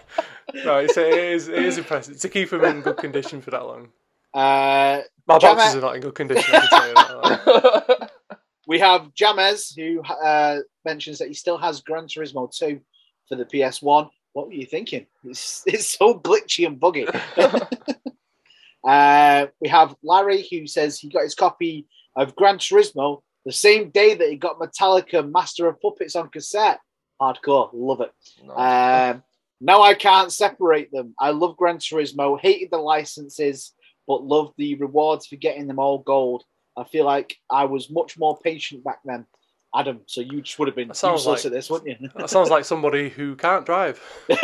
[0.64, 3.64] No, so it, is, it is impressive to keep them in good condition for that
[3.64, 3.88] long.
[4.34, 6.54] Uh, My Jam- boxes are not in good condition.
[6.54, 8.10] I can tell you that.
[8.66, 12.80] we have Jamez, who uh, mentions that he still has Gran Turismo 2
[13.28, 14.10] for the PS1.
[14.32, 15.06] What were you thinking?
[15.24, 17.06] It's, it's so glitchy and buggy.
[18.86, 21.86] uh, we have Larry, who says he got his copy
[22.16, 26.80] of Gran Turismo the same day that he got Metallica Master of Puppets on cassette.
[27.20, 28.12] Hardcore, love it.
[28.50, 29.22] Um,
[29.60, 31.14] now I can't separate them.
[31.18, 33.72] I love Gran Turismo, hated the licenses,
[34.06, 36.44] but loved the rewards for getting them all gold.
[36.76, 39.26] I feel like I was much more patient back then.
[39.74, 40.00] Adam.
[40.06, 42.08] So you just would have been useless like- at this, wouldn't you?
[42.16, 44.00] That sounds like somebody who can't drive.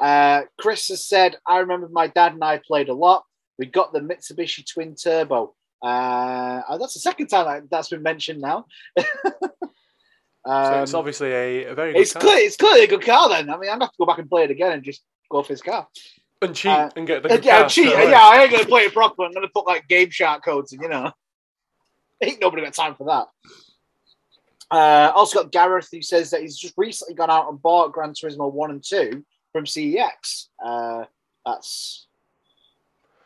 [0.00, 3.24] uh, Chris has said, I remember my dad and I played a lot.
[3.58, 5.54] We got the Mitsubishi Twin Turbo.
[5.82, 8.66] Uh, oh, that's the second time that's been mentioned now.
[10.44, 12.22] So it's Um, obviously a, a very good it's car.
[12.22, 13.28] clear, it's clearly a good car.
[13.28, 15.02] Then I mean, I'm gonna have to go back and play it again and just
[15.30, 15.86] go off his car.
[16.40, 17.86] and cheat uh, and get the Uh, good yeah, car cheat.
[17.88, 18.10] straight away.
[18.10, 19.26] Yeah, I ain't gonna play it properly.
[19.28, 21.12] I'm gonna put like Game Shark codes, and you know,
[22.20, 23.28] ain't nobody got time for that.
[24.70, 28.12] Uh, also got Gareth who says that he's just recently gone out and bought Gran
[28.14, 30.48] Turismo one and two from CEX.
[30.64, 31.04] Uh,
[31.44, 32.06] that's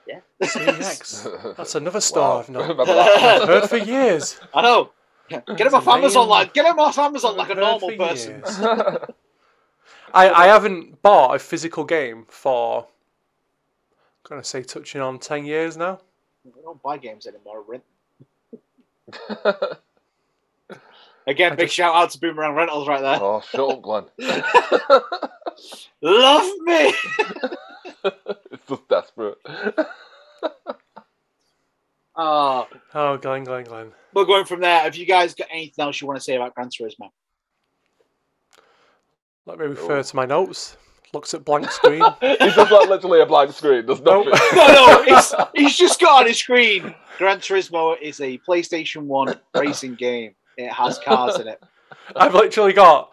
[0.08, 0.20] yeah.
[0.42, 1.56] CEX.
[1.56, 2.40] That's another star Wow.
[2.40, 2.78] I've not
[3.48, 4.38] heard for years.
[4.54, 4.90] I know.
[5.30, 6.28] Get him That's off Amazon, amazing.
[6.28, 8.42] like get him off Amazon like a normal person.
[10.14, 15.44] I, I haven't bought a physical game for, I'm going to say, touching on 10
[15.44, 15.98] years now.
[16.44, 17.64] We don't buy games anymore.
[17.66, 17.82] Rent.
[21.26, 23.18] Again, I big just- shout out to Boomerang Rentals right there.
[23.20, 24.04] oh, shut up, Glenn.
[26.02, 26.94] Love me.
[28.04, 29.38] it's just desperate.
[32.16, 33.92] Oh, Oh, Glenn, Glenn, Glenn.
[34.14, 34.80] we're going from there.
[34.80, 37.10] Have you guys got anything else you want to say about Gran Turismo?
[39.44, 40.02] Let me refer Oh.
[40.02, 40.76] to my notes.
[41.12, 42.02] Looks at blank screen.
[42.20, 43.86] He's just like literally a blank screen.
[43.86, 44.26] There's Nope.
[44.26, 44.48] nothing.
[44.58, 46.94] No, no, he's, he's just got on his screen.
[47.18, 50.34] Gran Turismo is a PlayStation 1 racing game.
[50.56, 51.62] It has cars in it.
[52.16, 53.12] I've literally got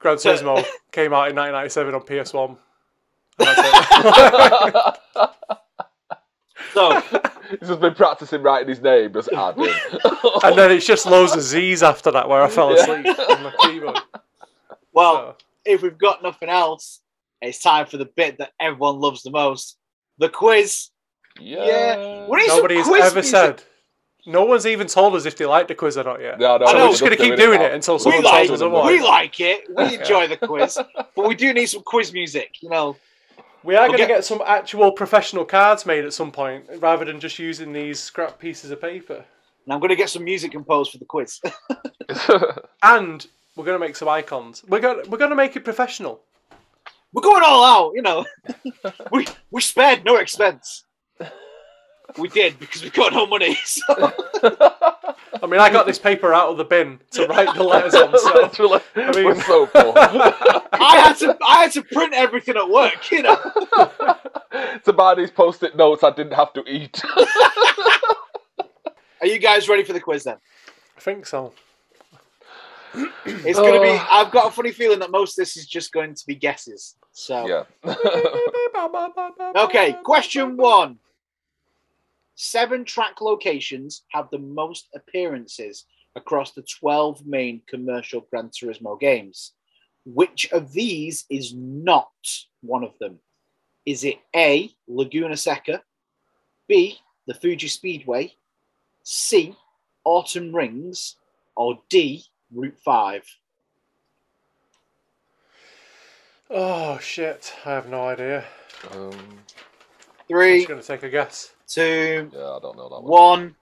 [0.00, 2.58] Gran Turismo came out in 1997 on PS1.
[6.76, 7.22] And that's it.
[7.24, 9.64] So, He's just been practicing writing his name, just adding.
[10.44, 13.52] and then it's just loads of Z's after that where I fell asleep on my
[13.62, 13.98] keyboard.
[14.92, 17.00] well, So, if we've got nothing else,
[17.42, 19.76] it's time for the bit that everyone loves the most
[20.18, 20.90] the quiz.
[21.40, 22.26] yeah.
[22.26, 23.30] What is some nobody has quiz ever music?
[23.30, 23.62] said.
[24.26, 26.38] No one's even told us if they like the quiz or not yet.
[26.38, 28.22] No, no, I so know, we're just going to keep doing it, until We someone
[28.22, 28.86] like, tells us otherwise.
[28.86, 29.64] we like it.
[29.74, 30.78] We enjoy the quiz.
[31.16, 32.96] But we do need some quiz music, you know.
[33.62, 36.64] We are We'll going to get- get some actual professional cards made at some point,
[36.78, 39.24] rather than just using these scrap pieces of paper.
[39.64, 41.40] And I'm going to get some music composed for the quiz.
[42.82, 44.64] And we're going to make some icons.
[44.66, 46.22] We're going we're going to make it professional.
[47.12, 48.24] We're going all out, you know.
[49.12, 50.84] we we spared no expense.
[52.18, 53.56] We did because we got no money.
[53.64, 53.84] So.
[55.42, 58.18] I mean, I got this paper out of the bin to write the letters on.
[58.18, 59.92] So Literally, I mean- we're so poor.
[59.96, 63.36] I had to I had to print everything at work, you know.
[64.84, 67.02] to buy these post-it notes, I didn't have to eat.
[69.20, 70.36] Are you guys ready for the quiz then?
[70.96, 71.52] I think so.
[72.94, 73.88] It's going to be.
[74.10, 76.96] I've got a funny feeling that most of this is just going to be guesses.
[77.12, 77.64] So yeah.
[79.64, 80.98] okay, question one.
[82.42, 85.84] Seven track locations have the most appearances
[86.16, 89.52] across the 12 main commercial Gran Turismo games.
[90.06, 92.08] Which of these is not
[92.62, 93.18] one of them?
[93.84, 95.82] Is it A, Laguna Seca,
[96.66, 98.32] B, the Fuji Speedway,
[99.02, 99.54] C,
[100.04, 101.16] Autumn Rings,
[101.56, 102.24] or D,
[102.54, 103.22] Route 5?
[106.48, 107.52] Oh shit!
[107.66, 108.46] I have no idea.
[108.92, 109.40] Um, I'm
[110.26, 111.52] Three, just going to take a guess.
[111.70, 113.40] Two, yeah, I don't know that one.
[113.40, 113.54] one.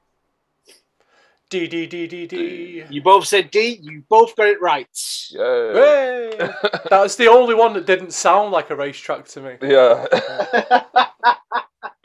[1.51, 2.85] D D D D D.
[2.91, 3.79] You both said D.
[3.81, 4.87] You both got it right.
[5.31, 5.73] Yeah.
[5.73, 6.51] Hey!
[6.91, 9.57] That's the only one that didn't sound like a racetrack to me.
[9.63, 10.07] Yeah.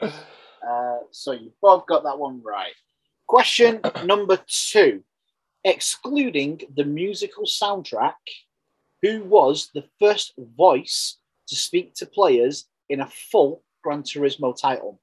[0.00, 2.72] uh, so you both got that one right.
[3.26, 5.02] Question number two.
[5.62, 8.14] Excluding the musical soundtrack,
[9.02, 15.00] who was the first voice to speak to players in a full Gran Turismo title?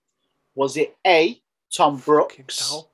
[0.56, 1.40] Was it A.
[1.74, 2.88] Tom Brooks, no.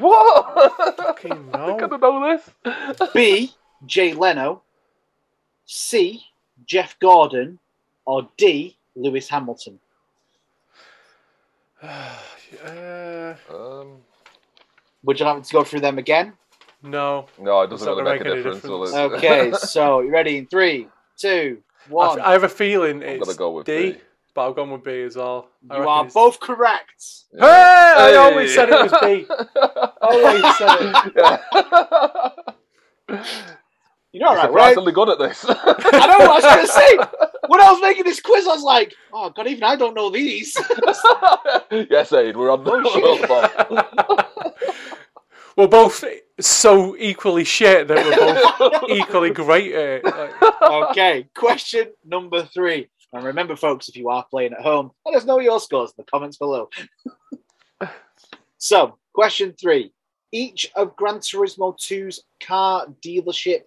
[0.00, 0.96] what?
[0.96, 1.76] Fucking I no.
[1.76, 3.10] couldn't know this.
[3.14, 3.52] B.
[3.86, 4.62] Jay Leno,
[5.66, 6.24] C.
[6.66, 7.60] Jeff Gordon,
[8.04, 8.76] or D.
[8.96, 9.78] Lewis Hamilton?
[11.82, 13.98] uh, Um,
[15.04, 16.32] Would you like me to go through them again?
[16.82, 17.26] no.
[17.40, 18.62] no, it doesn't not really gonna make a make difference.
[18.64, 18.86] will it?
[18.86, 19.24] difference.
[19.24, 22.18] Okay, so you ready in three, two, I, one.
[22.20, 23.98] f- I have a feeling I'm it's gonna go with D, B.
[24.38, 25.48] but I've gone with B as well.
[25.68, 27.04] I you reckon are it's- both correct.
[27.32, 27.40] Hey!
[27.40, 29.26] I always said it was B.
[30.00, 30.78] Always said
[33.08, 33.24] it.
[34.12, 34.50] You know, You're right?
[34.50, 35.44] When I, surprisingly good at this.
[35.46, 36.96] I know what I was going to say.
[37.48, 40.08] When I was making this quiz, I was like, "Oh God, even I don't know
[40.08, 40.56] these."
[41.70, 43.16] yes, Aid, we're on the Oh,
[43.68, 44.86] shit.
[45.58, 46.02] we're both
[46.40, 50.04] so equally shit that we're both equally great at it.
[50.06, 52.88] Like, okay, question number three.
[53.12, 55.94] And remember, folks, if you are playing at home, let us know your scores in
[55.98, 56.68] the comments below.
[58.58, 59.92] so, question three:
[60.30, 63.62] Each of Gran Turismo 2's car dealership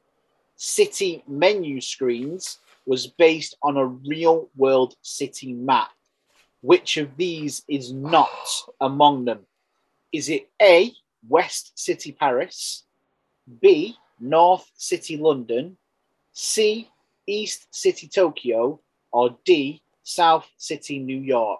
[0.55, 5.89] city menu screens was based on a real world city map.
[6.61, 8.29] Which of these is not
[8.79, 9.39] among them?
[10.11, 10.93] Is it A,
[11.27, 12.83] West City Paris,
[13.61, 15.77] B, North City London,
[16.33, 16.89] C,
[17.25, 18.79] East City Tokyo,
[19.11, 21.59] or D, South City New York?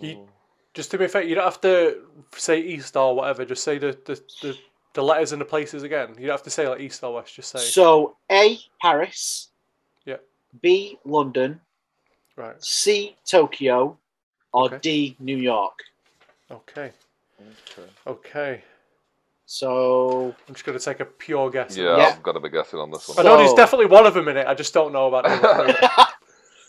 [0.00, 0.26] You-
[0.72, 2.04] Just to be fair, you don't have to
[2.36, 3.44] say east or whatever.
[3.44, 4.56] Just say the, the, the,
[4.94, 6.10] the letters and the places again.
[6.16, 7.34] You don't have to say like east or west.
[7.34, 9.48] Just say So A, Paris,
[10.06, 10.18] Yeah.
[10.62, 11.60] B, London,
[12.36, 12.62] right.
[12.64, 13.98] C, Tokyo,
[14.52, 14.78] or Okay.
[14.80, 15.78] D, New York.
[16.50, 16.92] Okay.
[17.40, 17.90] Okay.
[18.06, 18.62] Okay.
[19.52, 21.76] So I'm just gonna take a pure guess.
[21.76, 22.04] Yeah, Yeah.
[22.14, 23.18] I've got to be guessing on this one.
[23.18, 24.46] I know there's definitely one of them in it.
[24.46, 25.88] I just don't know about number three.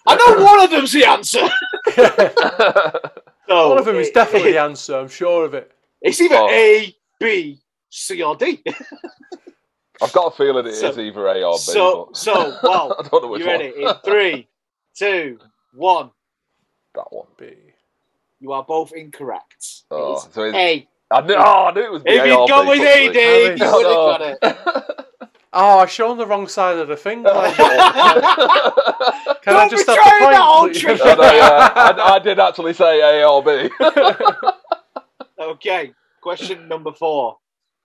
[0.07, 1.47] I know one of them's the answer.
[3.47, 4.97] So one of them is it- definitely the answer.
[4.97, 5.73] I'm sure of it.
[6.01, 6.49] It's either Oh.
[6.49, 7.59] A, B,
[7.89, 8.63] C, or D.
[10.01, 11.57] I've got a feeling it is So- either A or B.
[11.59, 13.73] so, but so, well, I don't know which you ready?
[13.77, 13.89] one.
[13.95, 14.47] In three,
[14.95, 15.37] two,
[15.73, 16.11] one.
[16.95, 17.27] That one.
[17.37, 17.51] B.
[18.39, 19.83] You are both incorrect.
[19.91, 20.87] Oh, It's so it's, A.
[21.11, 23.31] I knew, oh, I knew it was B If you'd or gone with A, quickly.
[23.51, 23.99] You No, would have no.
[23.99, 24.17] Oh.
[24.17, 24.97] got it.
[25.53, 27.23] Oh, I've shown the wrong side of the thing.
[27.25, 27.51] Can I
[29.45, 30.01] Don't just have the
[30.31, 30.99] that old point, please?
[30.99, 31.73] No, no, yeah.
[31.75, 33.69] I, I did actually say A or B.
[35.41, 35.91] Okay,
[36.21, 37.37] question number four.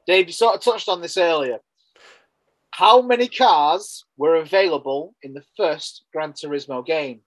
[0.06, 1.58] Dave, you sort of touched on this earlier.
[2.70, 7.22] How many cars were available in the first Gran Turismo game?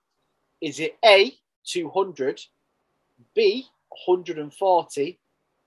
[0.62, 1.34] Is it A,
[1.66, 2.40] 200,
[3.36, 3.66] B,
[4.06, 5.20] 140,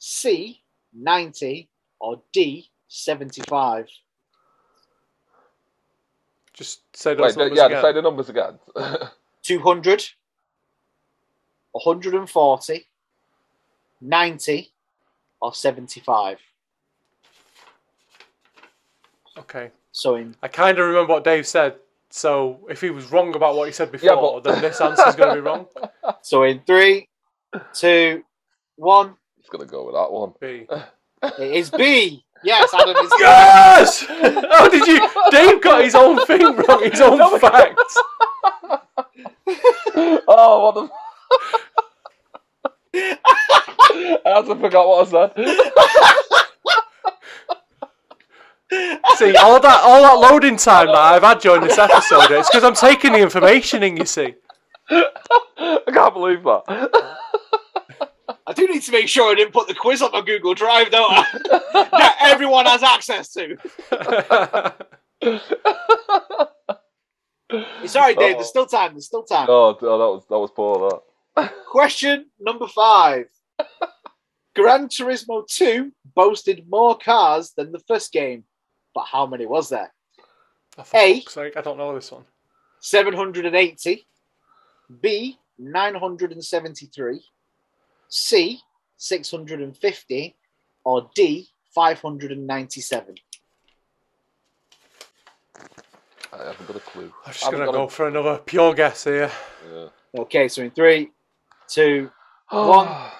[0.05, 0.61] C,
[0.93, 1.69] 90,
[2.01, 3.87] or D, 75?
[6.53, 7.83] Just say those Wait, numbers yeah, again.
[7.83, 8.59] say the numbers again.
[9.43, 10.05] 200,
[11.71, 12.89] 140,
[14.01, 14.73] 90,
[15.41, 16.39] or 75?
[19.39, 19.71] Okay.
[19.93, 21.77] So in I kind of remember what Dave said.
[22.11, 25.15] So if he was wrong about what he said before, Yeah, but- then this answer's
[25.15, 25.69] going to be wrong.
[26.23, 27.09] so in three,
[27.73, 28.25] two,
[28.75, 29.15] one.
[29.43, 30.33] It's gonna go with that one.
[30.41, 30.69] B.
[31.43, 32.25] It is B.
[32.45, 34.05] Yes, Adam is Yes!
[34.07, 35.09] How did you?
[35.33, 37.99] Dave got his own thing wrong, his own facts.
[40.29, 40.89] Oh, what the?
[44.25, 45.33] I actually forgot what I said.
[49.17, 52.63] See, all that all that loading time that I've had during this episode, it's because
[52.63, 53.97] I'm taking the information in.
[53.97, 54.37] You see,
[54.89, 57.11] I can't believe that.
[58.47, 60.55] I do need to make sure I didn't put the quiz up on my Google
[60.55, 61.25] Drive, don't I?
[61.91, 63.57] that everyone has access to.
[67.87, 68.37] Sorry, all right, Dave.
[68.37, 68.93] There's still time.
[68.93, 69.47] There's still time.
[69.49, 71.03] Oh, oh, that was that was poor.
[71.37, 71.53] That.
[71.67, 73.27] Question number five.
[74.55, 78.45] Gran Turismo 2 boasted more cars than the first game,
[78.95, 79.93] but how many was there?
[80.77, 81.21] Oh, for A.
[81.21, 82.25] fuck's sake, I don't know this one.
[82.81, 84.07] 780,
[85.01, 87.25] B, 973,
[88.17, 88.61] C,
[88.99, 90.37] 650,
[90.85, 93.15] or D, 597.
[96.31, 97.11] I haven't got a clue.
[97.25, 99.33] I'm just gonna go a- for another pure guess here.
[99.73, 99.89] Yeah.
[100.15, 101.11] Okay, so in three,
[101.69, 102.11] two,
[102.51, 103.11] ah, one,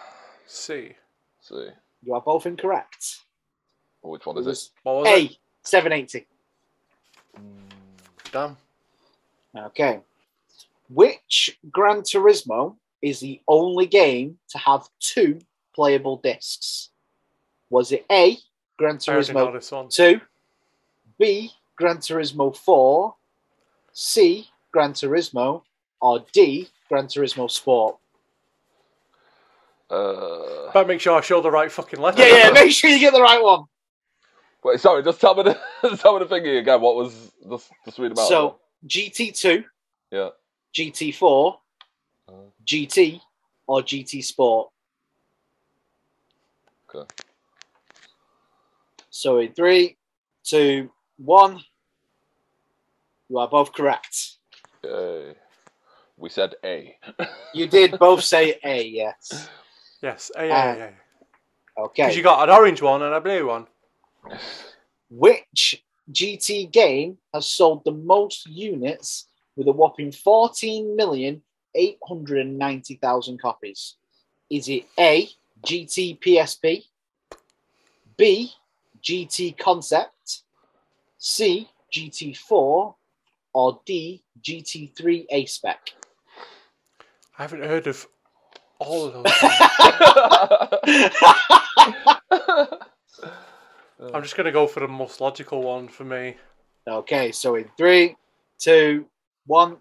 [0.47, 0.95] C.
[1.41, 1.69] See,
[2.03, 3.21] you are both incorrect.
[4.03, 4.51] which one is it?
[4.51, 5.37] was What was A, it?
[5.63, 6.27] 780.
[7.39, 7.71] Mm,
[8.31, 8.57] damn.
[9.57, 10.01] Okay.
[10.91, 15.41] Which Gran Turismo is the only game to have two
[15.75, 16.91] playable discs?
[17.71, 18.37] Was it A,
[18.79, 19.89] Gran I Turismo one.
[19.89, 20.21] 2,
[21.19, 23.15] B, Gran Turismo 4,
[23.93, 25.63] C, Gran Turismo,
[26.01, 27.97] or D, Gran Turismo Sport?
[29.91, 32.27] Uh, Better make sure I show the right fucking letter.
[32.27, 33.65] Yeah, yeah, make sure you get the right one.
[34.65, 35.03] wait, sorry.
[35.03, 35.55] Just tell me the
[35.99, 36.81] tell me the thingy again.
[36.81, 38.27] What was just just read about?
[38.29, 39.65] So, GT2,
[40.11, 40.31] yeah.
[40.75, 41.57] GT4, Uh,
[42.67, 43.21] GT,
[43.67, 44.71] or GT Sport?
[46.95, 47.07] Okay.
[49.11, 49.97] So in three,
[50.45, 51.61] two, one,
[53.29, 54.37] you are both correct.
[54.85, 55.35] Yay.
[56.17, 56.97] We said A.
[57.55, 59.51] You did both say A, yes.
[60.03, 60.31] Yes.
[60.37, 60.91] A, yeah, yeah,
[61.77, 61.87] yeah.
[61.95, 63.67] Because you got an orange one and a blue one.
[65.11, 70.13] Which GT game has sold the most units with a whopping
[71.77, 73.95] 14,890,000 copies?
[74.51, 75.29] Is it A,
[75.67, 76.85] GT PSP,
[78.17, 78.53] B,
[79.03, 80.43] GT Concept,
[81.19, 82.95] C, GT4,
[83.55, 85.91] or D, GT3 A Spec?
[87.39, 88.07] I haven't heard of
[88.79, 89.25] all of those.
[94.13, 96.37] I'm just gonna go for the most logical one for me.
[96.87, 98.17] okay, so in three,
[98.59, 99.07] two,
[99.47, 99.79] one.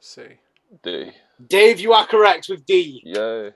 [0.00, 0.38] see.
[0.82, 1.12] D.
[1.48, 3.02] Dave, you are correct with D.
[3.04, 3.50] Yay.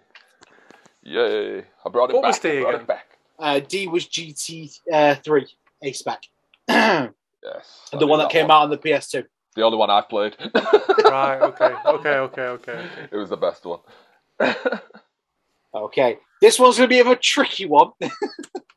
[1.02, 1.58] Yay.
[1.84, 2.30] I brought it What back.
[2.32, 2.80] was D I brought again?
[2.82, 3.06] it back.
[3.38, 5.46] Uh, D was GT uh, three
[5.82, 6.22] A spec,
[6.66, 7.12] the
[7.44, 7.88] Yes.
[7.92, 9.24] I one knew that came out on the PS2.
[9.54, 10.36] The only one I've played.
[11.04, 11.38] Right.
[11.40, 11.64] Okay.
[11.86, 12.16] Okay.
[12.16, 12.42] Okay.
[12.42, 12.72] Okay.
[12.72, 12.88] okay.
[13.12, 13.80] It was the best one.
[15.74, 17.90] Okay, this one's going to be of a tricky one.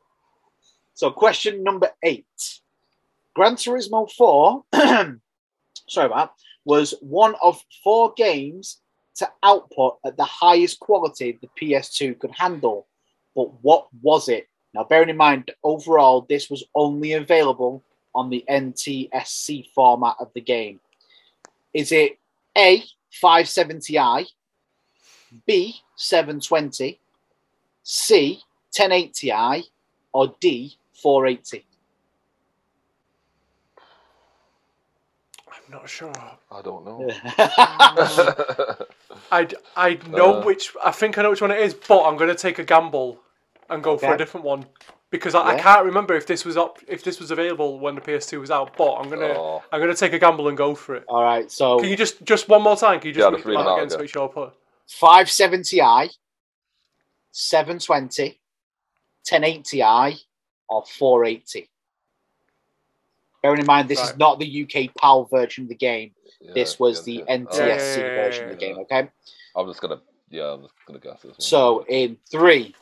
[0.93, 2.25] so, question number eight
[3.35, 4.63] Gran Turismo 4,
[5.87, 6.31] sorry about that,
[6.65, 8.79] was one of four games
[9.19, 12.87] to output at the highest quality the PS2 could handle.
[13.35, 14.47] But what was it?
[14.73, 20.41] Now, bearing in mind, overall, this was only available on the NTSC format of the
[20.41, 20.79] game.
[21.73, 22.17] Is it
[22.57, 22.83] A,
[23.23, 24.25] 570i,
[25.45, 26.99] B, 720,
[27.83, 28.41] C,
[28.73, 29.63] 1080i,
[30.13, 31.65] or D, 480?
[35.69, 36.11] Not sure.
[36.51, 37.09] I don't know.
[39.31, 40.41] I I know Uh.
[40.43, 40.71] which.
[40.83, 43.19] I think I know which one it is, but I'm gonna take a gamble
[43.69, 44.65] and go for a different one
[45.11, 45.61] because I, I Yeah.
[45.63, 48.75] can't remember if this was up if this was available when the PS2 was out.
[48.77, 49.63] But I'm gonna Oh.
[49.71, 51.05] I'm gonna take a gamble and go for it.
[51.07, 52.99] All right, so Can you just just one more time?
[52.99, 54.03] Can you just Yeah, read just read them them out out again to again.
[54.05, 54.53] make sure I put?
[55.01, 56.09] 570i,
[57.31, 58.39] 720,
[59.29, 60.19] 1080i,
[60.67, 61.69] or 480?
[63.41, 66.11] Bearing in mind, this is not the UK PAL version of the game.
[66.41, 67.37] Yeah, This was the yeah.
[67.37, 69.09] NTSC Yeah, yeah, yeah, version yeah, of the game, okay?
[69.55, 71.39] I'm just gonna, yeah, I'm just gonna guess this one.
[71.39, 72.75] So, in three,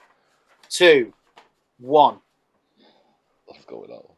[0.69, 1.13] two,
[1.79, 2.17] one,
[3.49, 4.15] let's go with that one.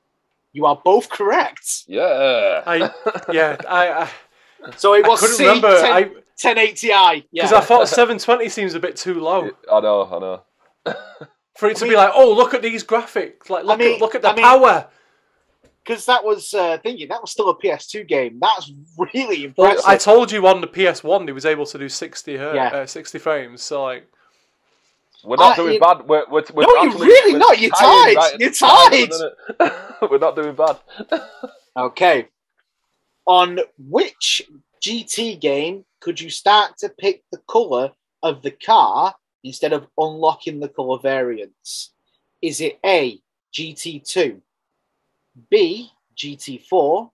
[0.54, 1.84] you are both correct.
[1.88, 2.64] Yeah.
[2.66, 2.90] I
[3.32, 4.10] yeah I
[4.78, 6.04] So it I, I was couldn't C, remember 10, I
[6.66, 7.26] 1080i.
[7.32, 10.04] because I thought 720 seems a bit too low I know.
[10.06, 10.96] I know.
[11.56, 14.02] for it to I be like oh look at these graphics like look mean- at
[14.02, 14.88] look at the I mean- power.
[15.84, 18.40] Because that was uh, thinking that was still a PS2 game.
[18.42, 18.72] That's
[19.14, 19.90] really Well, impressive.
[19.90, 22.68] I told you on the PS1 he was able to do 60 hertz, Yeah.
[22.82, 23.64] uh, 60 frames.
[23.64, 24.06] So like,
[25.24, 26.08] We're not Uh, doing you- bad.
[26.08, 27.60] We're, we're, we're No, you're really we're not.
[27.60, 28.16] You're tying tied.
[28.16, 29.12] right- You're tying at
[29.60, 30.10] tied.
[30.12, 30.78] we're not doing bad.
[31.78, 32.28] Okay.
[33.26, 34.42] On which
[34.82, 37.92] GT game could you start to pick the colour
[38.24, 41.92] of the car instead of unlocking the colour variants?
[42.42, 43.20] Is it A,
[43.54, 44.42] GT2,
[45.50, 47.10] B, GT4,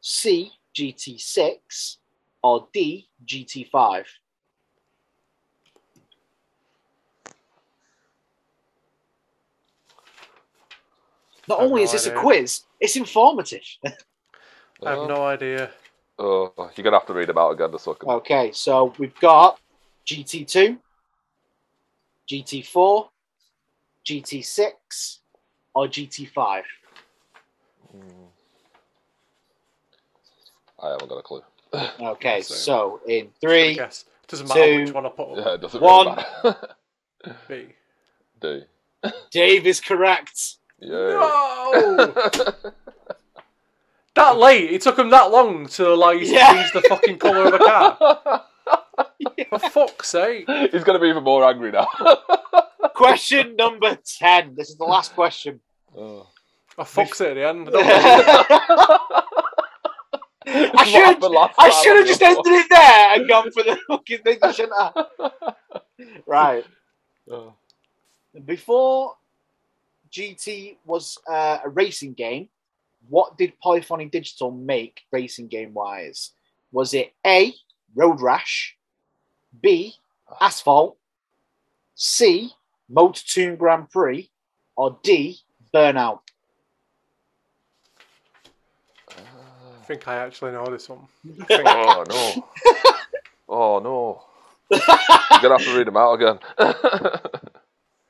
[0.00, 1.96] C, GT6,
[2.42, 4.04] or D, GT5?
[11.48, 13.62] Not only no is this a quiz, it's informative.
[14.84, 15.70] I have no idea.
[16.18, 18.10] Oh, you're gonna have to read them out again, just so I can.
[18.10, 19.58] Okay, so we've got
[20.06, 20.78] GT2,
[22.28, 23.08] GT4,
[24.04, 25.18] GT6,
[25.74, 26.62] or GT5.
[27.96, 28.26] Mm.
[30.82, 31.42] I haven't got a clue.
[32.00, 35.28] Okay, So- so in I three, guess doesn't matter two, which one I put.
[35.36, 35.54] Yeah, Up.
[35.54, 36.06] it doesn't One.
[36.06, 36.74] really matter.
[37.48, 37.66] B.
[38.40, 38.62] D.
[39.30, 40.54] Dave is correct.
[40.80, 40.90] Yeah.
[40.92, 42.12] No!
[44.14, 44.70] that late?
[44.72, 46.52] It took him that long to allow you to Yeah.
[46.52, 48.44] change the fucking colour of a car.
[49.50, 50.48] For fuck's sake!
[50.72, 51.86] He's gonna be even more angry now.
[52.94, 54.54] Question number 10.
[54.56, 55.60] This is the last question.
[55.96, 56.26] oh.
[56.82, 57.68] I fucked it at the end.
[57.72, 59.48] I.
[60.50, 61.24] I should,
[61.58, 65.04] I should have just ended it there and gone for the fucking thing, shouldn't I?
[66.26, 66.64] Right.
[67.28, 67.54] Oh.
[68.44, 69.16] Before
[70.12, 72.48] GT was uh, a racing game,
[73.08, 76.30] what did Polyphony Digital make racing game wise?
[76.70, 77.52] Was it A,
[77.96, 78.76] Road Rash,
[79.60, 79.94] B,
[80.40, 80.96] Asphalt,
[81.96, 82.52] C,
[82.88, 84.30] Motor Toon Grand Prix,
[84.76, 85.38] or D,
[85.74, 86.20] Burnout?
[89.88, 91.08] Think I actually know this one.
[91.50, 92.44] oh no.
[93.50, 94.22] Oh no.
[94.70, 94.80] You're
[95.40, 96.38] gonna have to read them out again.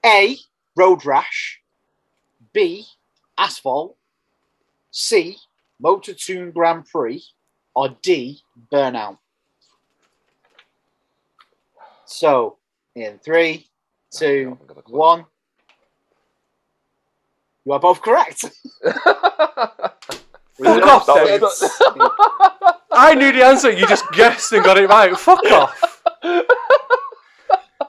[0.05, 0.37] A,
[0.74, 1.61] Road Rash,
[2.53, 2.85] B,
[3.39, 3.97] Asphalt,
[4.91, 5.37] C,
[5.79, 7.22] Motor Toon Grand Prix,
[7.76, 8.41] or D,
[8.72, 9.18] Burnout?
[12.05, 12.57] So,
[12.97, 13.68] in three,
[14.12, 14.99] I two, haven't got a clue.
[14.99, 15.24] one.
[17.64, 18.45] You are both correct.
[20.63, 21.43] Fuck off, Dave.
[22.93, 23.71] I knew the answer.
[23.71, 25.17] You just guessed and got it right.
[25.17, 26.03] Fuck off.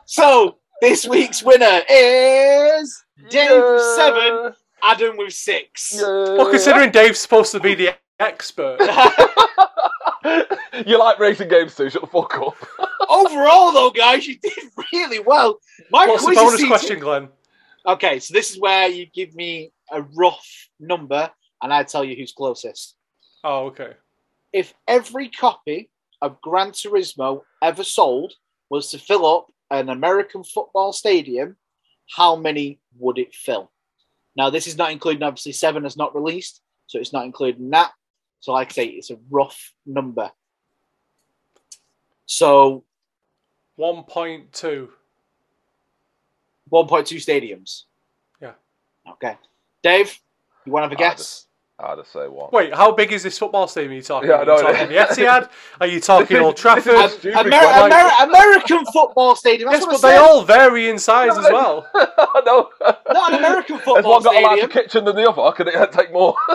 [0.05, 5.93] So, this week's winner is Dave with seven, Adam with six.
[5.95, 6.01] Yeah.
[6.01, 8.79] Well, considering Dave's supposed to be the expert,
[10.85, 12.55] you like racing games too, shut the fuck up.
[13.09, 14.53] Overall, though, guys, you did
[14.93, 15.59] really well.
[15.91, 17.29] My What's the quiz bonus is question, Glenn?
[17.85, 21.29] Okay, so this is where you give me a rough number,
[21.61, 22.95] and I tell you who's closest.
[23.43, 23.93] Oh, okay.
[24.51, 25.89] If every copy
[26.21, 28.33] of Gran Turismo ever sold
[28.69, 31.55] was to fill up an American football stadium,
[32.09, 33.71] how many would it fill?
[34.35, 37.91] Now, this is not including obviously seven is not released, so it's not including that.
[38.39, 40.31] So, like I say, it's a rough number.
[42.25, 42.83] So,
[43.77, 44.51] 1.2.
[44.51, 44.89] 1.2
[46.71, 47.83] stadiums.
[48.41, 48.53] Yeah.
[49.13, 49.35] Okay.
[49.83, 50.19] Dave,
[50.65, 51.47] you want to have a I'd guess?
[51.79, 52.49] Just, I'd just say one.
[52.51, 53.91] Wait, how big is this football stadium?
[53.91, 54.29] Are you talking?
[54.29, 54.95] Yeah, I Are know, you talking the.
[54.95, 55.49] Etihad?
[55.81, 57.09] Are you talking Old Trafford?
[57.11, 57.91] Stupid Amer- question.
[57.91, 59.69] Amer- American football stadium.
[59.71, 60.23] That's yes, what but I they said.
[60.29, 61.87] all vary in size as well.
[62.45, 62.69] no.
[63.09, 65.51] Not an American Has football one got a larger kitchen than the other?
[65.55, 66.35] Can it take more?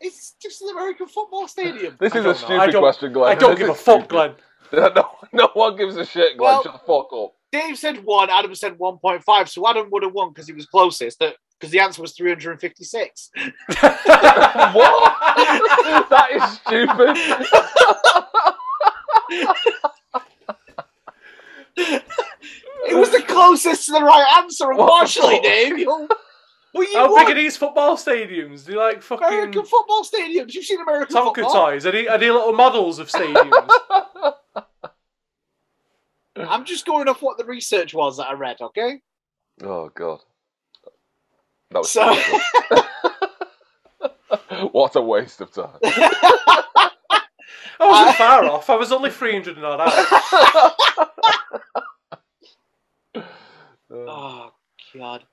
[0.00, 1.96] It's just an American football stadium.
[1.98, 3.32] this is a stupid question, Glenn.
[3.32, 4.08] I don't This give a fuck, stupid.
[4.10, 4.92] Glenn.
[4.94, 6.52] No, no one gives a shit, Glenn.
[6.54, 7.32] Well- Shut the fuck up.
[7.52, 8.28] Dave said one.
[8.30, 9.48] Adam said one point five.
[9.48, 11.22] So Adam would have won because he was closest.
[11.58, 13.30] Because the answer was three hundred and fifty-six.
[13.36, 13.54] what?
[16.10, 17.16] that is stupid.
[21.76, 24.70] It was the closest to the right answer.
[24.70, 25.42] Unfortunately, What?
[25.42, 25.78] Dave.
[25.78, 26.08] You,
[26.74, 27.24] well, you How won.
[27.24, 28.66] big are these football stadiums?
[28.66, 30.54] Do you like fucking American football stadiums.
[30.54, 31.52] You've seen American Tonka football.
[31.70, 31.86] toys?
[31.86, 33.68] Are they, are they little models of stadiums?
[36.48, 38.56] I'm just going off what the research was that I read.
[38.60, 39.00] Okay.
[39.62, 40.20] Oh god.
[41.74, 42.14] That was So-
[44.72, 45.68] what a waste of time.
[45.82, 47.20] I
[47.80, 48.70] wasn't far off.
[48.70, 50.74] I was only 300 and odd out.
[53.90, 54.50] Oh
[54.96, 55.24] God.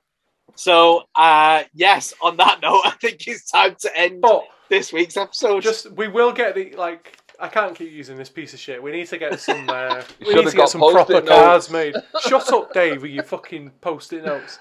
[0.55, 5.17] So uh yes, on that note, I think it's time to end But this week's
[5.17, 5.61] episode.
[5.63, 8.81] just, we will get the, like, I can't keep using this piece of shit.
[8.83, 11.95] We need to get some, uh, we need to get some proper post-it cards made.
[12.21, 14.59] Shut up, Dave, with your fucking post-it notes.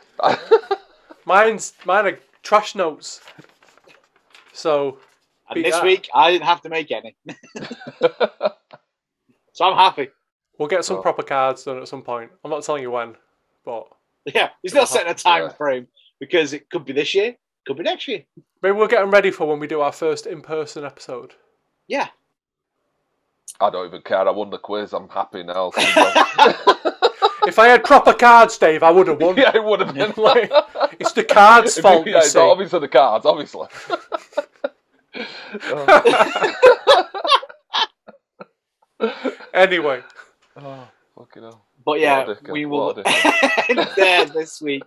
[1.31, 3.21] Mine's, mine are trash notes.
[4.53, 4.99] So,
[5.49, 5.85] and this that.
[5.85, 7.17] week I didn't have to make any.
[9.53, 10.09] so I'm happy.
[10.59, 11.03] we'll get some Oh.
[11.03, 12.31] proper cards done at some point.
[12.45, 13.17] I'm not telling you when,
[13.65, 13.87] but
[14.27, 15.49] Yeah, he's not setting a time Yeah.
[15.53, 15.87] frame
[16.19, 18.25] because it could be this year, could be next year.
[18.63, 21.35] maybe we'll get them ready for when we do our first in-person episode.
[21.89, 22.09] Yeah.
[23.61, 24.27] I don't even care.
[24.29, 24.93] I won the quiz.
[24.93, 25.71] I'm happy now.
[27.47, 29.37] If I had proper cards, Dave, I would have won.
[29.39, 30.13] yeah, it would have been.
[30.17, 30.51] Like,
[31.01, 32.39] it's the cards' fault, you- you yeah, it's see.
[32.39, 33.67] obviously the cards, obviously.
[39.55, 40.03] Anyway,
[40.57, 41.65] oh, fucking hell.
[41.85, 43.03] But yeah, What a dickhead, we will
[43.69, 44.83] end there this week.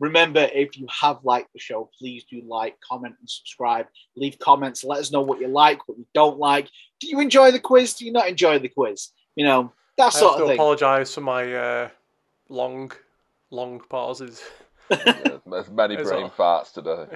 [0.00, 3.86] Remember, if you have liked the show, please do like, comment, and subscribe.
[4.16, 4.84] Leave comments.
[4.84, 6.68] Let us know what you like, what you don't like.
[7.00, 7.94] Do you enjoy the quiz?
[7.94, 9.08] Do you not enjoy the quiz?
[9.34, 10.56] You know, that I have sort to of thing.
[10.56, 11.88] apologise for my uh,
[12.48, 12.90] long,
[13.50, 14.42] long pauses.
[14.90, 17.06] Yeah, there's many brain all- farts today.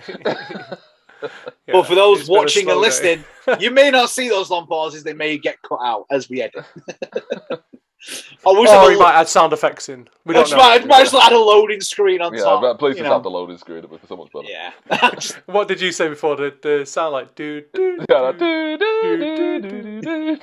[1.68, 3.24] Yeah, but for those it's been a watching and listening,
[3.60, 5.04] you may not see those long pauses.
[5.04, 6.64] They may get cut out as we edit.
[8.44, 10.08] I wish Or I we might add sound effects in.
[10.24, 10.58] We don't just know.
[10.58, 12.60] might, might just add a loading screen on yeah, top.
[12.62, 13.12] but please just know.
[13.12, 13.84] have the loading screen.
[13.84, 14.48] It would be so much better.
[14.48, 14.72] Yeah.
[15.46, 16.34] What did you say before?
[16.34, 18.04] The, the sound like do do.
[18.10, 18.76] Yeah, like, do.
[18.78, 20.38] do, do, do, do, do.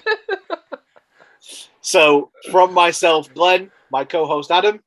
[1.90, 4.80] So, from myself, Glenn, my co-host Adam,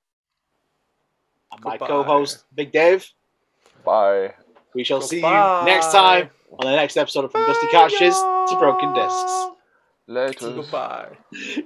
[1.53, 3.05] and my co-host Big Dave,
[3.85, 4.35] Bye.
[4.75, 5.23] we shall see you
[5.65, 9.47] next time on the next episode of From Dusty Couches to Broken Discs.
[10.07, 10.51] Later.
[10.51, 11.09] Goodbye.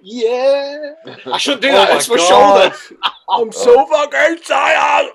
[0.03, 0.93] Yeah.
[1.27, 1.91] I shouldn't do Oh that.
[1.91, 2.73] my it's my God.
[2.73, 2.77] shoulder.
[3.31, 5.11] I'm so fucking tired.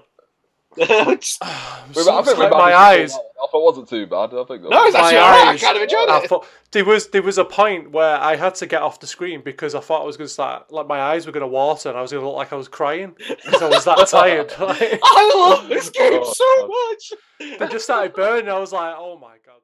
[0.88, 2.52] Just- ah, I'm so I think we tired.
[2.52, 3.14] managed my eyes.
[3.14, 3.50] that off.
[3.54, 4.34] It wasn't too bad.
[4.34, 4.64] I think.
[4.64, 5.48] no, it's actually alright.
[5.48, 6.30] I kind of enjoyed I it.
[6.30, 9.42] thought there was there was a point where I had to get off the screen
[9.42, 11.90] because I thought I was going to start like my eyes were going to water
[11.90, 14.54] and I was going to look like I was crying because I was that tired.
[14.60, 16.34] Like, I love this game Oh,
[17.40, 17.60] so much.
[17.60, 18.50] they just started burning.
[18.50, 19.62] I was like, oh my god.